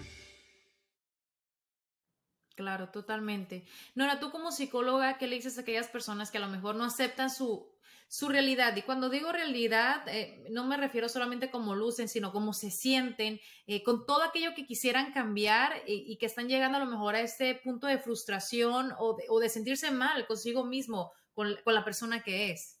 Claro, 2.71 2.89
totalmente. 2.89 3.65
Nora, 3.95 4.21
tú 4.21 4.31
como 4.31 4.49
psicóloga, 4.49 5.17
¿qué 5.17 5.27
le 5.27 5.35
dices 5.35 5.57
a 5.57 5.61
aquellas 5.61 5.89
personas 5.89 6.31
que 6.31 6.37
a 6.37 6.41
lo 6.41 6.47
mejor 6.47 6.75
no 6.75 6.85
aceptan 6.85 7.29
su, 7.29 7.69
su 8.07 8.29
realidad. 8.29 8.73
Y 8.77 8.83
cuando 8.83 9.09
digo 9.09 9.33
realidad, 9.33 10.07
eh, 10.07 10.45
no 10.49 10.65
me 10.65 10.77
refiero 10.77 11.09
solamente 11.09 11.51
como 11.51 11.75
lucen, 11.75 12.07
sino 12.07 12.31
como 12.31 12.53
se 12.53 12.71
sienten, 12.71 13.41
eh, 13.67 13.83
con 13.83 14.05
todo 14.05 14.23
aquello 14.23 14.53
que 14.55 14.65
quisieran 14.65 15.11
cambiar 15.11 15.83
y, 15.85 16.15
que 16.15 16.25
están 16.27 16.47
llegando 16.47 16.77
a 16.77 16.85
lo 16.85 16.89
mejor 16.89 17.15
a 17.15 17.19
este 17.19 17.55
punto 17.55 17.87
de 17.87 17.99
frustración 17.99 18.93
o 18.97 19.39
de, 19.41 19.49
sentirse 19.49 19.91
mal 19.91 20.25
consigo 20.25 20.63
mismo, 20.63 21.11
con, 21.33 21.57
con 21.65 21.73
la 21.73 21.83
persona 21.83 22.23
que 22.23 22.51
es. 22.51 22.79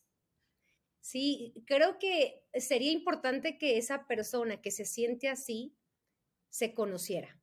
Sí, 1.01 1.53
creo 1.67 1.99
que 1.99 2.45
sería 2.53 2.93
importante 2.93 3.57
que 3.57 3.77
esa 3.77 4.07
persona 4.07 4.61
que 4.61 4.71
se 4.71 4.85
siente 4.85 5.27
así 5.27 5.75
se 6.49 6.73
conociera. 6.73 7.40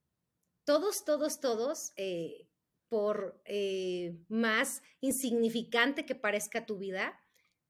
Todos, 0.69 1.03
todos, 1.03 1.39
todos, 1.39 1.93
eh, 1.95 2.47
por 2.89 3.41
más 4.27 4.83
insignificante 5.01 6.05
que 6.05 6.13
parezca 6.13 6.67
tu 6.67 6.77
vida, 6.77 7.19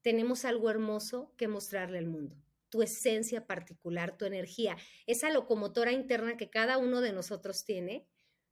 tenemos 0.02 0.44
algo 0.44 0.68
hermoso 0.68 1.32
que 1.38 1.48
mostrarle 1.48 1.96
al 1.96 2.08
mundo. 2.08 2.36
Tu 2.68 2.82
esencia 2.82 3.46
particular, 3.46 4.18
tu 4.18 4.26
energía, 4.26 4.76
esa 5.06 5.30
locomotora 5.30 5.92
interna 5.92 6.36
que 6.36 6.50
cada 6.50 6.76
uno 6.76 7.00
de 7.00 7.14
nosotros 7.14 7.64
tiene, 7.64 8.06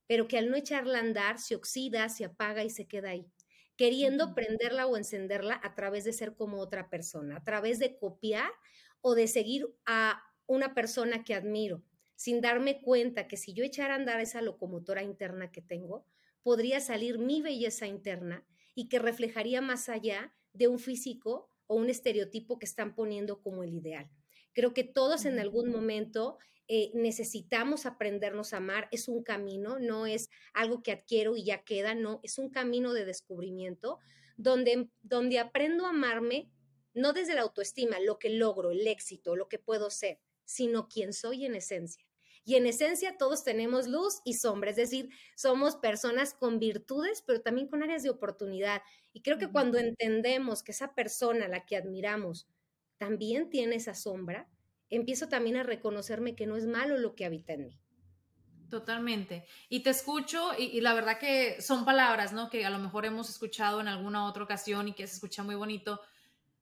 pero 0.07 0.29
que 0.29 0.39
al 0.39 0.51
no 0.51 0.57
echarla 0.57 0.97
a 0.97 1.03
andar 1.03 1.39
se 1.39 1.55
oxida, 1.55 2.09
se 2.09 2.25
apaga 2.25 2.65
y 2.65 2.71
se 2.71 2.89
queda 2.89 3.11
ahí, 3.11 3.31
queriendo 3.77 4.35
prenderla 4.35 4.87
o 4.87 4.97
encenderla 4.97 5.61
a 5.63 5.75
través 5.75 6.05
de 6.05 6.15
ser 6.15 6.35
como 6.35 6.57
otra 6.57 6.89
persona, 6.89 7.37
a 7.37 7.45
través 7.45 7.79
de 7.79 7.99
copiar 7.99 8.51
o 9.03 9.15
de 9.15 9.29
seguir 9.29 9.67
a 9.85 10.23
una 10.47 10.73
persona 10.73 11.23
que 11.23 11.35
admiro, 11.35 11.83
sin 12.19 12.41
darme 12.41 12.81
cuenta 12.81 13.29
que 13.29 13.37
si 13.37 13.53
yo 13.55 13.63
echara 13.63 13.95
a 13.95 13.97
andar 13.97 14.21
esa 14.21 14.43
locomotora 14.43 15.05
interna 15.05 15.53
que 15.53 15.63
tengo, 15.63 16.05
podría 16.43 16.81
salir 16.81 17.17
mi 17.21 17.43
belleza 17.43 17.87
interna 17.87 18.45
y 18.75 18.89
que 18.89 18.99
reflejaría 18.99 19.61
más 19.61 19.89
allá 19.89 20.35
de 20.53 20.67
un 20.67 20.81
físico 20.81 21.49
o 21.69 21.77
un 21.77 21.89
estereotipo 21.91 22.59
que 22.59 22.67
están 22.67 22.97
poniendo 22.97 23.41
como 23.41 23.63
el 23.63 23.73
ideal. 23.73 24.11
Creo 24.53 24.75
que 24.75 24.83
todos 24.83 25.27
en 25.27 25.39
algún 25.39 25.71
momento 25.71 26.39
eh, 26.67 26.91
necesitamos 26.93 27.87
aprendernos 27.87 28.53
a 28.53 28.57
amar. 28.57 28.89
Es 28.91 29.07
un 29.07 29.23
camino, 29.23 29.79
no 29.79 30.05
es 30.05 30.29
algo 30.55 30.83
que 30.83 30.91
adquiero 30.91 31.37
y 31.37 31.45
ya 31.45 31.63
queda, 31.63 31.95
no, 31.95 32.19
es 32.25 32.37
un 32.37 32.51
camino 32.51 32.95
de 32.95 33.05
descubrimiento 33.05 34.01
donde, 34.37 34.89
donde 35.03 35.39
aprendo 35.39 35.87
a 35.87 35.91
amarme, 35.91 36.51
no 36.95 37.13
desde 37.13 37.37
la 37.37 37.43
autoestima, 37.43 38.01
lo 38.01 38.19
que 38.19 38.31
logro, 38.31 38.73
el 38.73 38.89
éxito, 38.89 39.37
lo 39.37 39.49
que 39.49 39.61
puedo 39.61 39.89
ser, 39.89 40.19
sino 40.45 40.89
quién 40.89 41.13
soy 41.13 41.45
en 41.45 41.55
esencia. 41.55 42.08
Y 42.49 42.57
en 42.57 42.65
esencia 42.65 43.19
todos 43.19 43.45
tenemos 43.45 43.89
luz 43.89 44.23
y 44.25 44.33
sombra, 44.33 44.71
es 44.71 44.77
decir, 44.77 45.11
somos 45.37 45.77
personas 45.77 46.33
con 46.33 46.59
virtudes, 46.59 47.23
pero 47.27 47.43
también 47.43 47.69
con 47.69 47.83
áreas 47.83 48.03
de 48.03 48.09
oportunidad. 48.09 48.81
Y 49.13 49.21
creo 49.21 49.37
que 49.37 49.53
cuando 49.53 49.77
entendemos 49.77 50.63
que 50.63 50.73
esa 50.73 50.95
persona 50.95 51.45
a 51.45 51.49
la 51.49 51.67
que 51.67 51.77
admiramos 51.77 52.49
también 52.97 53.51
tiene 53.51 53.77
esa 53.77 53.95
sombra, 53.95 54.49
empiezo 54.89 55.29
también 55.29 55.59
a 55.59 55.63
reconocerme 55.63 56.35
que 56.35 56.47
no 56.47 56.57
es 56.57 56.65
malo 56.65 56.97
lo 56.97 57.15
que 57.15 57.27
habita 57.27 57.53
en 57.53 57.67
mí. 57.67 57.81
Totalmente. 58.71 59.45
Y 59.69 59.81
te 59.81 59.91
escucho 59.91 60.53
y, 60.57 60.81
la 60.81 60.95
verdad 60.95 61.19
que 61.19 61.61
son 61.61 61.85
palabras, 61.85 62.33
¿no? 62.33 62.49
Que 62.49 62.65
a 62.65 62.71
lo 62.71 62.79
mejor 62.79 63.05
hemos 63.05 63.29
escuchado 63.29 63.83
en 63.83 63.89
alguna 63.89 64.25
otra 64.25 64.45
ocasión 64.45 64.89
y 64.89 64.95
que 64.95 65.07
se 65.07 65.17
escucha 65.17 65.43
muy 65.43 65.55
bonito. 65.55 66.01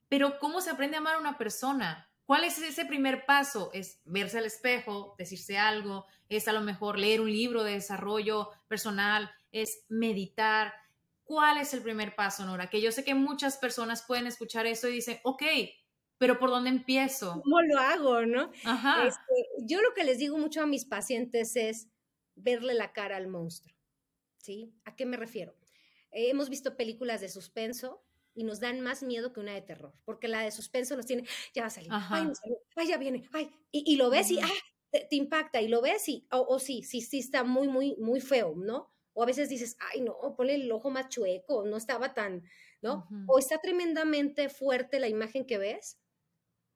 Pero 0.08 0.40
¿cómo 0.40 0.60
se 0.60 0.70
aprende 0.70 0.96
a 0.96 0.98
amar 0.98 1.14
a 1.14 1.20
una 1.20 1.38
persona? 1.38 2.05
¿Cuál 2.26 2.42
es 2.42 2.58
ese 2.58 2.84
primer 2.84 3.24
paso? 3.24 3.70
Es 3.72 4.00
verse 4.04 4.38
al 4.38 4.46
espejo, 4.46 5.14
decirse 5.16 5.58
algo, 5.58 6.06
es 6.28 6.48
a 6.48 6.52
lo 6.52 6.60
mejor 6.60 6.98
leer 6.98 7.20
un 7.20 7.30
libro 7.30 7.62
de 7.62 7.74
desarrollo 7.74 8.50
personal, 8.66 9.30
es 9.52 9.84
meditar. 9.88 10.74
¿Cuál 11.22 11.58
es 11.58 11.72
el 11.72 11.82
primer 11.82 12.16
paso, 12.16 12.44
Nora? 12.44 12.68
Que 12.68 12.80
yo 12.80 12.90
sé 12.90 13.04
que 13.04 13.14
muchas 13.14 13.58
personas 13.58 14.02
pueden 14.02 14.26
escuchar 14.26 14.66
eso 14.66 14.88
y 14.88 14.94
dicen, 14.94 15.20
ok, 15.22 15.42
pero 16.18 16.38
¿por 16.38 16.50
dónde 16.50 16.70
empiezo? 16.70 17.40
¿Cómo 17.44 17.60
lo 17.62 17.78
hago, 17.78 18.26
no? 18.26 18.50
Ajá. 18.64 19.06
Este, 19.06 19.64
yo 19.64 19.80
lo 19.80 19.94
que 19.94 20.02
les 20.02 20.18
digo 20.18 20.36
mucho 20.36 20.62
a 20.62 20.66
mis 20.66 20.84
pacientes 20.84 21.54
es 21.54 21.88
verle 22.34 22.74
la 22.74 22.92
cara 22.92 23.16
al 23.16 23.28
monstruo, 23.28 23.76
¿sí? 24.38 24.74
¿A 24.84 24.96
qué 24.96 25.06
me 25.06 25.16
refiero? 25.16 25.54
Eh, 26.10 26.30
hemos 26.30 26.48
visto 26.48 26.76
películas 26.76 27.20
de 27.20 27.28
suspenso 27.28 28.02
y 28.36 28.44
nos 28.44 28.60
dan 28.60 28.80
más 28.80 29.02
miedo 29.02 29.32
que 29.32 29.40
una 29.40 29.54
de 29.54 29.62
terror, 29.62 29.94
porque 30.04 30.28
la 30.28 30.42
de 30.42 30.52
suspenso 30.52 30.94
nos 30.94 31.06
tiene, 31.06 31.24
ya 31.54 31.62
va 31.62 31.68
a 31.68 31.70
salir, 31.70 31.90
ay, 31.90 32.86
ya 32.86 32.98
viene, 32.98 33.28
ay, 33.32 33.50
y, 33.72 33.96
lo 33.96 34.10
ves 34.10 34.30
y 34.30 34.38
ah, 34.38 34.48
te, 34.90 35.16
impacta, 35.16 35.60
y 35.62 35.68
lo 35.68 35.80
ves 35.80 36.08
y, 36.08 36.28
o, 36.30 36.58
sí, 36.58 36.82
sí, 36.82 37.00
sí 37.00 37.18
está 37.18 37.42
muy, 37.42 37.66
muy, 37.66 37.96
muy 37.96 38.20
feo, 38.20 38.54
¿no? 38.54 38.92
O 39.14 39.22
a 39.22 39.26
veces 39.26 39.48
dices, 39.48 39.76
ay, 39.80 40.02
no, 40.02 40.14
ponle 40.36 40.56
el 40.56 40.70
ojo 40.70 40.90
más 40.90 41.08
chueco, 41.08 41.64
no 41.64 41.78
estaba 41.78 42.12
tan, 42.12 42.44
¿no? 42.82 43.08
O 43.26 43.38
está 43.38 43.58
tremendamente 43.58 44.50
fuerte 44.50 45.00
la 45.00 45.08
imagen 45.08 45.46
que 45.46 45.56
ves, 45.56 45.98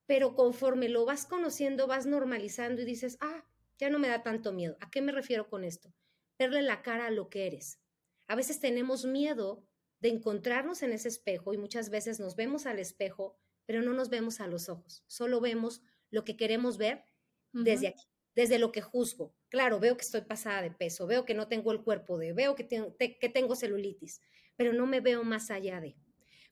pero 0.06 0.34
conforme 0.34 0.88
lo 0.88 1.04
vas 1.04 1.26
conociendo, 1.26 1.86
vas 1.86 2.06
normalizando 2.06 2.80
y 2.80 2.86
dices, 2.86 3.18
ah, 3.20 3.44
ya 3.78 3.90
no 3.90 3.98
me 3.98 4.08
da 4.08 4.22
tanto 4.22 4.52
miedo. 4.52 4.78
¿A 4.80 4.90
qué 4.90 5.02
me 5.02 5.12
refiero 5.12 5.48
con 5.48 5.62
esto? 5.62 5.92
Verle 6.38 6.62
la 6.62 6.80
cara 6.80 7.06
a 7.06 7.10
lo 7.10 7.28
que 7.28 7.46
eres. 7.46 7.80
A 8.26 8.34
veces 8.34 8.60
tenemos 8.60 9.04
miedo 9.04 9.66
de 10.00 10.08
encontrarnos 10.08 10.82
en 10.82 10.92
ese 10.92 11.08
espejo 11.08 11.52
y 11.52 11.58
muchas 11.58 11.90
veces 11.90 12.20
nos 12.20 12.36
vemos 12.36 12.66
al 12.66 12.78
espejo, 12.78 13.36
pero 13.66 13.82
no 13.82 13.92
nos 13.92 14.08
vemos 14.08 14.40
a 14.40 14.46
los 14.46 14.68
ojos, 14.68 15.04
solo 15.06 15.40
vemos 15.40 15.82
lo 16.10 16.24
que 16.24 16.36
queremos 16.36 16.76
ver 16.76 17.04
desde 17.52 17.88
aquí, 17.88 18.04
desde 18.34 18.58
lo 18.58 18.72
que 18.72 18.80
juzgo. 18.80 19.34
Claro, 19.48 19.80
veo 19.80 19.96
que 19.96 20.04
estoy 20.04 20.22
pasada 20.22 20.62
de 20.62 20.70
peso, 20.70 21.06
veo 21.06 21.24
que 21.24 21.34
no 21.34 21.48
tengo 21.48 21.72
el 21.72 21.82
cuerpo 21.82 22.18
de, 22.18 22.32
veo 22.32 22.54
que, 22.54 22.66
que 22.66 23.28
tengo 23.28 23.54
celulitis, 23.54 24.20
pero 24.56 24.72
no 24.72 24.86
me 24.86 25.00
veo 25.00 25.22
más 25.24 25.50
allá 25.50 25.80
de. 25.80 25.96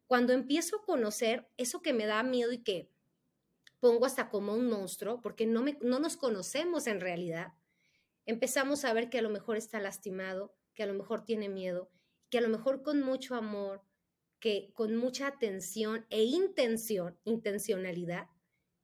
Cuando 0.06 0.32
empiezo 0.32 0.76
a 0.76 0.84
conocer 0.84 1.48
eso 1.56 1.82
que 1.82 1.92
me 1.92 2.06
da 2.06 2.22
miedo 2.22 2.52
y 2.52 2.62
que 2.62 2.90
pongo 3.80 4.06
hasta 4.06 4.28
como 4.30 4.54
un 4.54 4.68
monstruo, 4.68 5.20
porque 5.20 5.46
no, 5.46 5.62
me, 5.62 5.78
no 5.80 5.98
nos 5.98 6.16
conocemos 6.16 6.86
en 6.86 7.00
realidad, 7.00 7.52
empezamos 8.26 8.84
a 8.84 8.92
ver 8.92 9.10
que 9.10 9.18
a 9.18 9.22
lo 9.22 9.30
mejor 9.30 9.56
está 9.56 9.80
lastimado, 9.80 10.54
que 10.74 10.82
a 10.82 10.86
lo 10.86 10.94
mejor 10.94 11.24
tiene 11.24 11.48
miedo, 11.48 11.90
que 12.30 12.38
a 12.38 12.40
lo 12.40 12.48
mejor 12.48 12.82
con 12.82 13.02
mucho 13.02 13.34
amor, 13.34 13.82
que 14.40 14.72
con 14.74 14.96
mucha 14.96 15.26
atención 15.26 16.06
e 16.10 16.22
intención, 16.24 17.18
intencionalidad, 17.24 18.28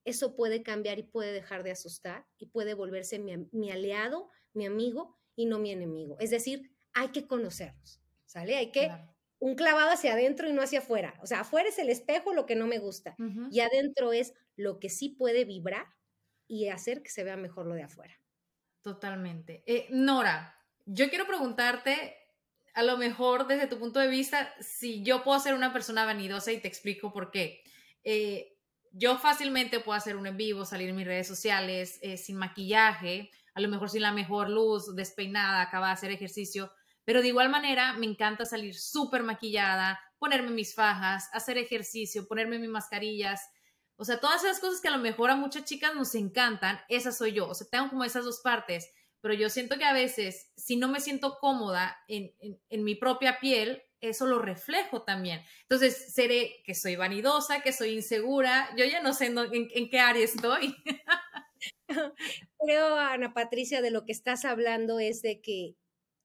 eso 0.05 0.37
puede 0.37 0.63
cambiar 0.63 0.99
y 0.99 1.05
puede 1.05 1.33
dejar 1.33 1.63
de 1.63 1.71
asustar 1.71 2.27
y 2.39 2.47
puede 2.47 2.75
volverse 2.75 3.19
mi, 3.19 3.71
aliado, 3.71 4.31
mi 4.53 4.67
amigo 4.67 5.17
y 5.35 5.47
no 5.47 5.59
mi 5.59 5.71
enemigo. 5.71 6.17
Es 6.21 6.31
decir, 6.31 6.73
hay 6.93 7.09
que 7.09 7.27
conocernos, 7.27 8.01
¿sale? 8.27 8.57
Hay 8.57 8.71
que 8.71 8.91
un 9.39 9.57
clavado 9.57 9.91
hacia 9.91 10.13
adentro 10.13 10.49
y 10.49 10.53
no 10.53 10.63
hacia 10.63 10.81
afuera. 10.81 11.19
O 11.23 11.27
sea, 11.27 11.41
afuera 11.41 11.69
es 11.69 11.79
el 11.79 11.91
espejo, 11.91 12.35
lo 12.35 12.47
que 12.47 12.57
no 12.57 12.67
me 12.67 12.79
gusta, 12.79 13.17
y 13.51 13.61
adentro 13.61 14.13
es 14.13 14.35
lo 14.57 14.79
que 14.79 14.91
sí 14.91 15.11
puede 15.11 15.45
vibrar 15.45 15.87
y 16.47 16.69
hacer 16.69 17.03
que 17.03 17.11
se 17.11 17.25
vea 17.25 17.37
mejor 17.37 17.67
lo 17.67 17.75
de 17.75 17.83
afuera. 17.83 18.15
Totalmente. 18.83 19.63
Eh, 19.67 19.87
Nora, 19.91 20.55
yo 20.85 21.09
quiero 21.09 21.27
preguntarte, 21.27 22.17
a 22.75 22.83
lo 22.83 22.99
mejor 22.99 23.47
desde 23.47 23.69
tu 23.69 23.79
punto 23.79 24.01
de 24.01 24.09
vista, 24.09 24.53
si 24.61 25.03
yo 25.03 25.23
puedo 25.23 25.39
ser 25.39 25.55
una 25.55 25.73
persona 25.73 26.05
vanidosa 26.05 26.53
y 26.53 26.61
te 26.61 26.69
explico 26.69 27.13
por 27.13 27.31
qué. 27.31 27.63
Eh, 28.03 28.59
yo 28.91 29.19
fácilmente 29.19 29.81
puedo 29.81 29.97
hacer 29.97 30.17
un 30.17 30.27
en 30.27 30.37
vivo, 30.37 30.65
salir 30.65 30.89
en 30.89 30.97
mis 30.97 31.07
redes 31.07 31.27
sociales 31.27 31.99
eh, 32.03 32.17
sin 32.17 32.37
maquillaje, 32.37 33.31
a 33.55 33.61
lo 33.61 33.69
mejor 33.69 33.91
sin 33.91 34.03
la 34.03 34.13
mejor 34.13 34.51
luz, 34.51 34.95
despeinada, 34.95 35.63
acaba 35.63 35.89
de 35.89 35.93
hacer 35.95 36.11
ejercicio, 36.11 36.73
pero 37.05 37.23
de 37.23 37.29
igual 37.29 37.49
manera, 37.49 37.93
me 37.95 38.07
encanta 38.07 38.45
salir 38.45 38.75
súper 38.75 39.23
maquillada, 39.23 40.01
ponerme 40.19 40.51
mis 40.51 40.75
fajas, 40.75 41.29
hacer 41.33 41.59
ejercicio, 41.59 42.27
ponerme 42.27 42.59
mis 42.59 42.71
mascarillas. 42.71 43.41
O 43.97 44.05
sea, 44.05 44.19
todas 44.19 44.43
esas 44.43 44.59
cosas 44.59 44.81
que 44.81 44.89
a 44.89 44.97
lo 44.97 44.99
mejor 44.99 45.31
a 45.31 45.37
muchas 45.37 45.65
chicas 45.65 45.95
nos 45.95 46.15
encantan, 46.15 46.81
esas 46.89 47.19
soy 47.19 47.33
yo. 47.33 47.49
O 47.49 47.55
sea, 47.55 47.67
tengo 47.71 47.91
como 47.91 48.05
esas 48.05 48.25
dos 48.25 48.41
partes. 48.43 48.91
Pero 49.25 49.33
yo 49.33 49.49
siento 49.49 49.79
que 49.79 49.87
a 49.87 49.95
veces, 49.95 50.53
si 50.55 50.77
no 50.77 50.87
me 50.87 51.01
siento 51.01 51.39
cómoda 51.41 51.97
en, 52.09 52.35
mi 52.85 52.95
propia 52.95 53.41
piel, 53.41 53.83
eso 54.03 54.27
lo 54.27 54.39
reflejo 54.39 55.03
también. 55.03 55.41
Entonces, 55.63 56.13
seré 56.13 56.63
que 56.67 56.75
soy 56.75 56.97
vanidosa, 56.97 57.63
que 57.63 57.73
soy 57.73 57.95
insegura. 57.95 58.69
Yo 58.77 58.85
ya 58.85 59.01
no 59.01 59.15
sé 59.15 59.29
en, 59.29 59.39
en 59.39 59.89
qué 59.89 59.99
área 59.99 60.23
estoy. 60.23 60.77
Creo, 62.61 62.97
Ana 62.97 63.33
Patricia, 63.33 63.81
de 63.81 63.91
lo 63.91 64.05
que 64.05 64.13
estás 64.13 64.45
hablando 64.45 65.01
es 65.01 65.23
de 65.23 65.41
que 65.41 65.75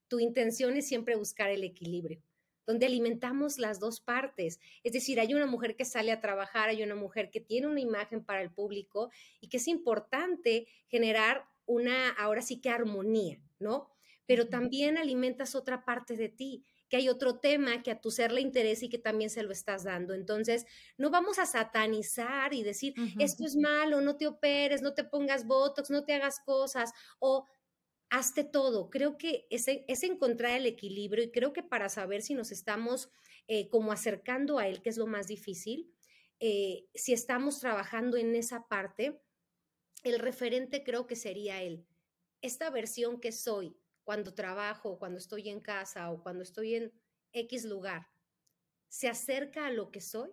tu 0.08 0.20
intención 0.20 0.76
es 0.76 0.86
siempre 0.86 1.16
buscar 1.16 1.48
el 1.48 1.64
equilibrio, 1.64 2.22
donde 2.66 2.84
alimentamos 2.84 3.56
las 3.56 3.80
dos 3.80 4.02
partes. 4.02 4.60
Es 4.84 4.92
decir, 4.92 5.20
hay 5.20 5.32
una 5.32 5.46
mujer 5.46 5.74
que 5.74 5.86
sale 5.86 6.12
a 6.12 6.20
trabajar, 6.20 6.68
hay 6.68 6.82
una 6.82 6.96
mujer 6.96 7.30
que 7.30 7.40
tiene 7.40 7.66
una 7.66 7.80
imagen 7.80 8.22
para 8.22 8.42
el 8.42 8.50
público 8.50 9.10
y 9.40 9.48
que 9.48 9.56
es 9.56 9.68
importante 9.68 10.66
generar 10.88 11.46
una, 11.66 12.10
ahora 12.10 12.42
sí 12.42 12.60
que 12.60 12.70
armonía, 12.70 13.40
¿no? 13.58 13.90
Pero 14.26 14.48
también 14.48 14.98
alimentas 14.98 15.54
otra 15.54 15.84
parte 15.84 16.16
de 16.16 16.28
ti 16.28 16.64
que 16.90 16.96
hay 16.96 17.08
otro 17.08 17.38
tema 17.38 17.82
que 17.84 17.92
a 17.92 18.00
tu 18.00 18.10
ser 18.10 18.32
le 18.32 18.40
interesa 18.40 18.84
y 18.84 18.88
que 18.88 18.98
también 18.98 19.30
se 19.30 19.44
lo 19.44 19.52
estás 19.52 19.84
dando. 19.84 20.12
Entonces, 20.12 20.66
no 20.98 21.08
vamos 21.08 21.38
a 21.38 21.46
satanizar 21.46 22.52
y 22.52 22.64
decir, 22.64 22.94
esto 23.20 23.46
es 23.46 23.54
malo, 23.56 24.00
no 24.00 24.16
te 24.16 24.26
operes, 24.26 24.82
no 24.82 24.92
te 24.92 25.04
pongas 25.04 25.46
botox, 25.46 25.88
no 25.90 26.04
te 26.04 26.14
hagas 26.14 26.40
cosas, 26.40 26.92
o 27.20 27.46
hazte 28.10 28.42
todo. 28.42 28.90
Creo 28.90 29.16
que 29.16 29.46
es, 29.50 29.66
es, 29.68 30.02
encontrar 30.02 30.56
el 30.56 30.66
equilibrio 30.66 31.24
y 31.24 31.30
creo 31.30 31.52
que 31.52 31.62
para 31.62 31.88
saber 31.88 32.22
si 32.22 32.34
nos 32.34 32.50
estamos 32.50 33.08
eh, 33.46 33.68
como 33.68 33.92
acercando 33.92 34.58
a 34.58 34.66
él, 34.66 34.82
que 34.82 34.90
es 34.90 34.96
lo 34.96 35.06
más 35.06 35.28
difícil, 35.28 35.94
eh, 36.40 36.88
si 36.94 37.12
estamos 37.12 37.60
trabajando 37.60 38.16
en 38.16 38.34
esa 38.34 38.66
parte, 38.66 39.22
el 40.02 40.18
referente 40.18 40.82
creo 40.82 41.06
que 41.06 41.16
sería 41.16 41.62
él. 41.62 41.86
Esta 42.42 42.70
versión 42.70 43.20
que 43.20 43.32
soy 43.32 43.76
cuando 44.04 44.34
trabajo, 44.34 44.98
cuando 44.98 45.18
estoy 45.18 45.48
en 45.48 45.60
casa 45.60 46.10
o 46.10 46.22
cuando 46.22 46.42
estoy 46.42 46.74
en 46.74 46.92
X 47.32 47.64
lugar, 47.64 48.08
¿se 48.88 49.08
acerca 49.08 49.66
a 49.66 49.70
lo 49.70 49.90
que 49.90 50.00
soy 50.00 50.30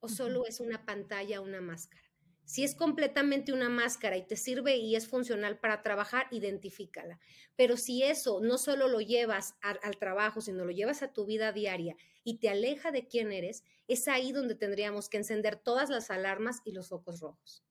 o 0.00 0.08
solo 0.08 0.46
es 0.46 0.60
una 0.60 0.84
pantalla, 0.84 1.40
una 1.40 1.60
máscara? 1.60 2.08
Si 2.48 2.64
es 2.64 2.74
completamente 2.74 3.52
una 3.52 3.68
máscara 3.68 4.16
y 4.16 4.26
te 4.26 4.34
sirve 4.34 4.78
y 4.78 4.96
es 4.96 5.06
funcional 5.06 5.58
para 5.58 5.82
trabajar, 5.82 6.28
identifícala. 6.30 7.20
Pero 7.56 7.76
si 7.76 8.02
eso 8.02 8.40
no 8.40 8.56
solo 8.56 8.88
lo 8.88 9.02
llevas 9.02 9.54
al, 9.60 9.98
trabajo, 9.98 10.40
sino 10.40 10.64
lo 10.64 10.70
llevas 10.70 11.02
a 11.02 11.12
tu 11.12 11.26
vida 11.26 11.52
diaria 11.52 11.94
y 12.24 12.38
te 12.38 12.48
aleja 12.48 12.90
de 12.90 13.06
quién 13.06 13.32
eres, 13.32 13.64
es 13.86 14.08
ahí 14.08 14.32
donde 14.32 14.54
tendríamos 14.54 15.10
que 15.10 15.18
encender 15.18 15.56
todas 15.56 15.90
las 15.90 16.10
alarmas 16.10 16.62
y 16.64 16.72
los 16.72 16.88
focos 16.88 17.20
rojos. 17.20 17.67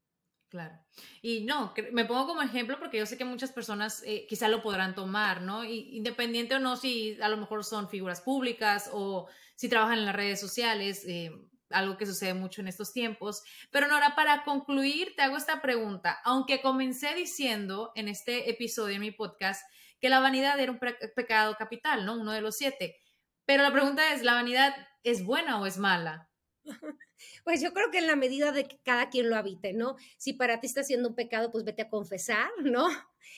Claro. 0.50 0.80
Y 1.22 1.42
no, 1.42 1.74
me 1.92 2.06
pongo 2.06 2.28
como 2.28 2.42
ejemplo 2.42 2.80
porque 2.80 2.98
yo 2.98 3.06
sé 3.06 3.18
que 3.18 3.26
muchas 3.26 3.52
personas 3.52 4.02
eh, 4.06 4.26
quizá 4.30 4.48
lo 4.48 4.62
podrán 4.62 4.96
tomar, 4.96 5.42
¿no? 5.42 5.66
independiente 5.66 6.56
o 6.56 6.60
no 6.60 6.78
si 6.78 7.18
a 7.22 7.28
lo 7.28 7.36
mejor 7.36 7.66
son 7.66 7.90
figuras 7.90 8.22
públicas 8.22 8.90
o 8.94 9.28
si 9.56 9.68
trabajan 9.68 10.00
en 10.00 10.06
las 10.06 10.16
redes 10.16 10.40
sociales, 10.40 11.04
eh, 11.06 11.32
algo 11.70 11.98
que 11.98 12.06
sucede 12.06 12.34
mucho 12.34 12.62
en 12.62 12.70
estos 12.70 12.94
tiempos. 12.94 13.44
Pero 13.72 13.90
Nora, 13.90 14.16
para 14.16 14.46
concluir, 14.46 15.16
te 15.18 15.22
hago 15.22 15.36
esta 15.36 15.62
pregunta. 15.62 16.20
Aunque 16.24 16.62
comencé 16.62 17.14
diciendo 17.14 17.92
en 17.96 18.08
este 18.08 18.50
episodio 18.50 18.94
de 18.94 19.00
mi 19.00 19.12
podcast 19.12 19.70
que 20.00 20.10
la 20.10 20.22
vanidad 20.22 20.60
era 20.60 20.72
un 20.72 20.80
pecado 21.16 21.56
capital, 21.56 22.06
¿no? 22.06 22.14
Uno 22.14 22.32
de 22.32 22.42
los 22.42 22.56
siete. 22.56 22.96
Pero 23.46 23.64
la 23.64 23.74
pregunta 23.74 24.14
es, 24.14 24.24
¿la 24.24 24.34
vanidad 24.34 24.74
es 25.04 25.26
buena 25.26 25.60
o 25.60 25.66
es 25.66 25.78
mala? 25.78 26.30
Pues 27.44 27.62
yo 27.62 27.74
creo 27.74 27.90
que 27.92 27.98
en 27.98 28.08
la 28.08 28.16
medida 28.16 28.52
de 28.52 28.66
que 28.66 28.78
cada 28.84 29.10
quien 29.10 29.30
lo 29.30 29.36
habite, 29.36 29.74
¿no? 29.74 29.96
Si 30.18 30.34
para 30.34 30.60
ti 30.60 30.68
está 30.68 30.82
haciendo 30.82 31.10
un 31.10 31.16
pecado, 31.16 31.52
pues 31.52 31.64
vete 31.64 31.82
a 31.82 31.90
confesar, 31.90 32.50
¿no? 32.64 32.88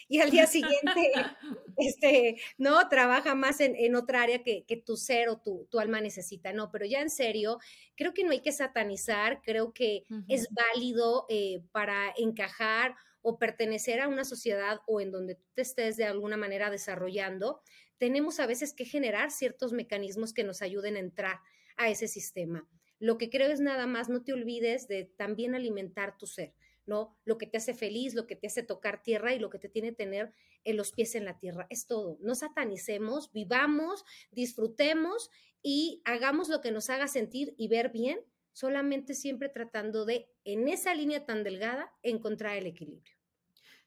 Y 0.08 0.20
al 0.20 0.32
día 0.32 0.48
siguiente, 0.48 1.12
este, 1.78 2.42
¿no? 2.58 2.90
Trabaja 2.90 3.36
más 3.36 3.60
en, 3.62 3.76
en 3.76 3.96
otra 3.96 4.24
área 4.24 4.44
que, 4.44 4.66
que, 4.66 4.78
tu 4.78 4.98
ser 4.98 5.30
o 5.30 5.40
tu, 5.40 5.68
tu, 5.72 5.80
alma 5.80 6.02
necesita, 6.02 6.54
¿no? 6.54 6.72
Pero 6.72 6.86
ya 6.86 7.02
en 7.02 7.10
serio, 7.10 7.60
creo 7.96 8.14
que 8.14 8.24
no 8.24 8.32
hay 8.32 8.42
que 8.42 8.52
satanizar, 8.52 9.42
creo 9.42 9.74
que 9.74 10.04
uh 10.10 10.16
-huh. 10.16 10.26
es 10.28 10.48
válido 10.52 11.26
eh, 11.30 11.62
para 11.72 12.14
encajar 12.18 12.96
o 13.22 13.38
pertenecer 13.38 14.00
a 14.00 14.08
una 14.08 14.26
sociedad 14.26 14.80
o 14.88 15.02
en 15.02 15.12
donde 15.12 15.36
tú 15.36 15.46
te 15.54 15.62
estés 15.62 15.98
de 15.98 16.06
alguna 16.06 16.38
manera 16.38 16.70
desarrollando, 16.70 17.62
tenemos 17.98 18.40
a 18.40 18.48
veces 18.48 18.74
que 18.74 18.86
generar 18.86 19.30
ciertos 19.30 19.74
mecanismos 19.74 20.34
que 20.34 20.44
nos 20.44 20.62
ayuden 20.62 20.96
a 20.96 21.00
entrar 21.00 21.40
a 21.78 21.90
ese 21.90 22.08
sistema. 22.08 22.68
Lo 23.00 23.18
que 23.18 23.30
creo 23.30 23.50
es 23.50 23.60
nada 23.60 23.88
más, 23.88 24.10
no 24.10 24.24
te 24.24 24.34
olvides 24.34 24.88
de 24.88 25.06
también 25.06 25.56
alimentar 25.56 26.18
tu 26.18 26.28
ser, 26.28 26.54
¿no? 26.86 27.18
Lo 27.24 27.38
que 27.38 27.48
te 27.48 27.58
hace 27.58 27.74
feliz, 27.74 28.14
lo 28.14 28.28
que 28.28 28.36
te 28.36 28.48
hace 28.48 28.62
tocar 28.62 29.02
tierra 29.02 29.34
y 29.34 29.40
lo 29.40 29.50
que 29.50 29.60
te 29.60 29.70
tiene 29.70 29.92
tener 29.92 30.34
en 30.66 30.78
los 30.78 30.92
pies 30.92 31.16
en 31.16 31.26
la 31.26 31.40
tierra. 31.40 31.66
Es 31.70 31.88
todo. 31.88 32.18
No 32.22 32.36
satanicemos, 32.36 33.32
vivamos, 33.32 34.04
disfrutemos 34.32 35.30
y 35.64 36.02
hagamos 36.06 36.50
lo 36.50 36.62
que 36.62 36.72
nos 36.72 36.90
haga 36.90 37.08
sentir 37.08 37.56
y 37.58 37.70
ver 37.70 37.90
bien, 37.90 38.20
solamente 38.52 39.14
siempre 39.14 39.50
tratando 39.50 40.06
de, 40.06 40.30
en 40.44 40.68
esa 40.68 40.94
línea 40.94 41.26
tan 41.26 41.44
delgada, 41.44 41.94
encontrar 42.04 42.58
el 42.58 42.68
equilibrio. 42.68 43.16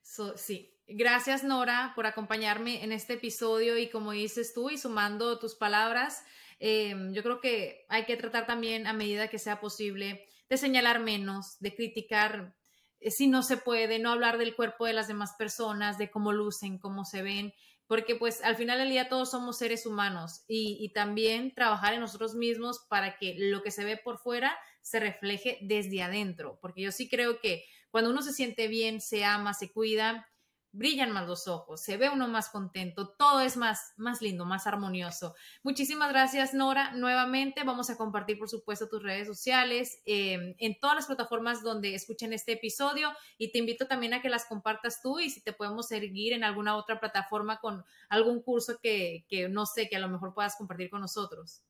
So, 0.01 0.37
sí, 0.37 0.73
Gracias, 0.95 1.45
Nora, 1.45 1.93
por 1.95 2.07
acompañarme 2.07 2.83
en 2.83 2.93
este 2.93 3.15
episodio 3.15 3.79
y 3.79 3.89
como 3.89 4.13
dices 4.13 4.53
tú 4.53 4.69
y 4.69 4.77
sumando 4.77 5.39
tus 5.39 5.55
palabras, 5.55 6.25
eh, 6.65 6.95
yo 7.11 7.25
creo 7.25 7.41
que 7.41 7.85
hay 7.89 8.05
que 8.05 8.17
tratar 8.17 8.47
también 8.47 8.87
a 8.87 8.93
medida 8.93 9.27
que 9.27 9.41
sea 9.41 9.61
posible 9.61 10.29
de 10.49 10.57
señalar 10.57 11.01
menos, 11.01 11.59
de 11.59 11.75
criticar 11.75 12.55
eh, 13.01 13.11
si 13.11 13.27
no 13.27 13.43
se 13.43 13.57
puede, 13.57 13.99
no 13.99 14.13
hablar 14.13 14.39
del 14.39 14.55
cuerpo 14.55 14.87
de 14.87 14.93
las 14.93 15.09
demás 15.09 15.35
personas, 15.37 15.99
de 15.99 16.09
cómo 16.09 16.33
lucen, 16.33 16.79
cómo 16.79 17.05
se 17.05 17.23
ven, 17.23 17.53
porque 17.89 18.15
pues 18.15 18.45
al 18.45 18.55
final 18.55 18.79
del 18.79 18.91
día 18.91 19.09
todos 19.09 19.33
somos 19.33 19.59
seres 19.59 19.87
humanos 19.87 20.45
y 20.47 20.89
también 20.95 21.53
trabajar 21.53 21.95
en 21.95 22.01
nosotros 22.01 22.37
mismos 22.37 22.87
para 22.89 23.19
que 23.19 23.35
lo 23.37 23.63
que 23.63 23.73
se 23.73 23.85
ve 23.85 23.97
por 23.97 24.19
fuera 24.19 24.57
se 24.83 25.01
refleje 25.01 25.59
desde 25.63 26.01
adentro, 26.01 26.61
porque 26.63 26.81
yo 26.81 26.93
sí 26.93 27.09
creo 27.09 27.41
que 27.41 27.65
cuando 27.91 28.11
uno 28.11 28.23
se 28.23 28.33
siente 28.33 28.69
bien, 28.69 29.01
se 29.01 29.25
ama, 29.25 29.53
se 29.53 29.73
cuida, 29.73 30.32
brillan 30.73 31.13
más 31.13 31.27
los 31.29 31.49
ojos, 31.49 31.83
se 31.83 31.97
ve 31.97 32.09
uno 32.09 32.29
más 32.29 32.49
contento, 32.49 33.11
todo 33.11 33.41
es 33.41 33.57
más, 33.57 33.93
más 33.97 34.23
lindo, 34.23 34.45
más 34.45 34.67
armonioso. 34.67 35.35
Muchísimas 35.63 36.11
gracias, 36.11 36.55
Nora. 36.55 36.93
Nuevamente 36.93 37.63
vamos 37.63 37.91
a 37.91 37.97
compartir, 37.97 38.39
por 38.39 38.49
supuesto, 38.49 38.89
tus 38.89 39.03
redes 39.03 39.27
sociales 39.27 40.01
eh, 40.07 40.55
en 40.59 40.81
todas 40.81 40.97
las 40.97 41.07
plataformas 41.07 41.63
donde 41.63 41.95
escuchen 41.95 42.33
este 42.33 42.53
episodio 42.53 43.13
y 43.37 43.53
te 43.53 43.59
invito 43.59 43.87
también 43.87 44.15
a 44.15 44.23
que 44.23 44.31
las 44.31 44.47
compartas 44.47 45.03
tú 45.03 45.21
y 45.21 45.31
si 45.31 45.43
te 45.43 45.53
podemos 45.53 45.89
seguir 45.89 46.33
en 46.33 46.43
alguna 46.43 46.77
otra 46.77 46.99
plataforma 46.99 47.61
con 47.61 47.85
algún 48.09 48.43
curso 48.43 48.79
que, 48.83 49.27
que 49.29 49.49
no 49.49 49.67
sé, 49.67 49.89
que 49.89 49.97
a 49.97 50.01
lo 50.01 50.09
mejor 50.09 50.33
puedas 50.33 50.57
compartir 50.57 50.89
con 50.89 51.03
nosotros. 51.03 51.63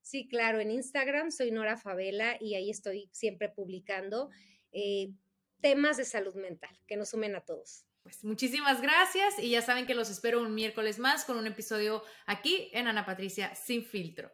Sí, 0.00 0.26
claro, 0.26 0.60
en 0.60 0.70
Instagram 0.70 1.30
soy 1.30 1.50
Nora 1.50 1.76
Favela 1.76 2.38
y 2.40 2.54
ahí 2.54 2.70
estoy 2.70 3.10
siempre 3.12 3.50
publicando 3.50 4.30
eh, 4.72 5.12
temas 5.60 5.96
de 5.96 6.04
salud 6.04 6.34
mental 6.34 6.74
que 6.86 6.96
nos 6.96 7.10
sumen 7.10 7.36
a 7.36 7.44
todos. 7.44 7.87
Pues 8.08 8.24
muchísimas 8.24 8.80
gracias 8.80 9.38
y 9.38 9.50
ya 9.50 9.60
saben 9.60 9.84
que 9.84 9.94
los 9.94 10.08
espero 10.08 10.40
un 10.40 10.54
miércoles 10.54 10.98
más 10.98 11.26
con 11.26 11.36
un 11.36 11.46
episodio 11.46 12.02
aquí 12.24 12.70
en 12.72 12.88
Ana 12.88 13.04
Patricia 13.04 13.54
Sin 13.54 13.84
Filtro. 13.84 14.30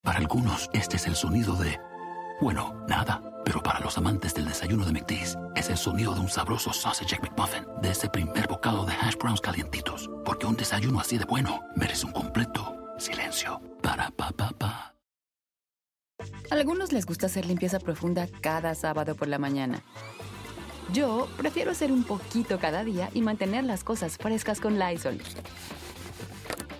Para 0.00 0.18
algunos, 0.20 0.70
este 0.72 0.96
es 0.96 1.06
el 1.06 1.14
sonido 1.14 1.54
de, 1.56 1.78
bueno, 2.40 2.82
nada. 2.88 3.33
Pero 3.44 3.62
para 3.62 3.80
los 3.80 3.98
amantes 3.98 4.34
del 4.34 4.46
desayuno 4.46 4.84
de 4.86 4.92
McDee's, 4.92 5.36
es 5.54 5.68
el 5.68 5.76
sonido 5.76 6.14
de 6.14 6.20
un 6.20 6.28
sabroso 6.28 6.72
sausage 6.72 7.18
McMuffin, 7.20 7.64
de 7.82 7.90
ese 7.90 8.08
primer 8.08 8.48
bocado 8.48 8.86
de 8.86 8.92
hash 8.92 9.16
browns 9.16 9.40
calientitos, 9.40 10.10
porque 10.24 10.46
un 10.46 10.56
desayuno 10.56 11.00
así 11.00 11.18
de 11.18 11.24
bueno 11.24 11.62
merece 11.76 12.06
un 12.06 12.12
completo 12.12 12.74
silencio. 12.98 13.60
Para 13.82 14.10
pa 14.10 14.30
pa 14.30 14.50
pa. 14.50 14.94
Algunos 16.50 16.92
les 16.92 17.06
gusta 17.06 17.26
hacer 17.26 17.44
limpieza 17.44 17.78
profunda 17.78 18.28
cada 18.40 18.74
sábado 18.74 19.14
por 19.14 19.28
la 19.28 19.38
mañana. 19.38 19.82
Yo 20.92 21.28
prefiero 21.36 21.70
hacer 21.70 21.90
un 21.90 22.04
poquito 22.04 22.58
cada 22.58 22.84
día 22.84 23.10
y 23.14 23.22
mantener 23.22 23.64
las 23.64 23.84
cosas 23.84 24.16
frescas 24.16 24.60
con 24.60 24.78
Lysol. 24.78 25.18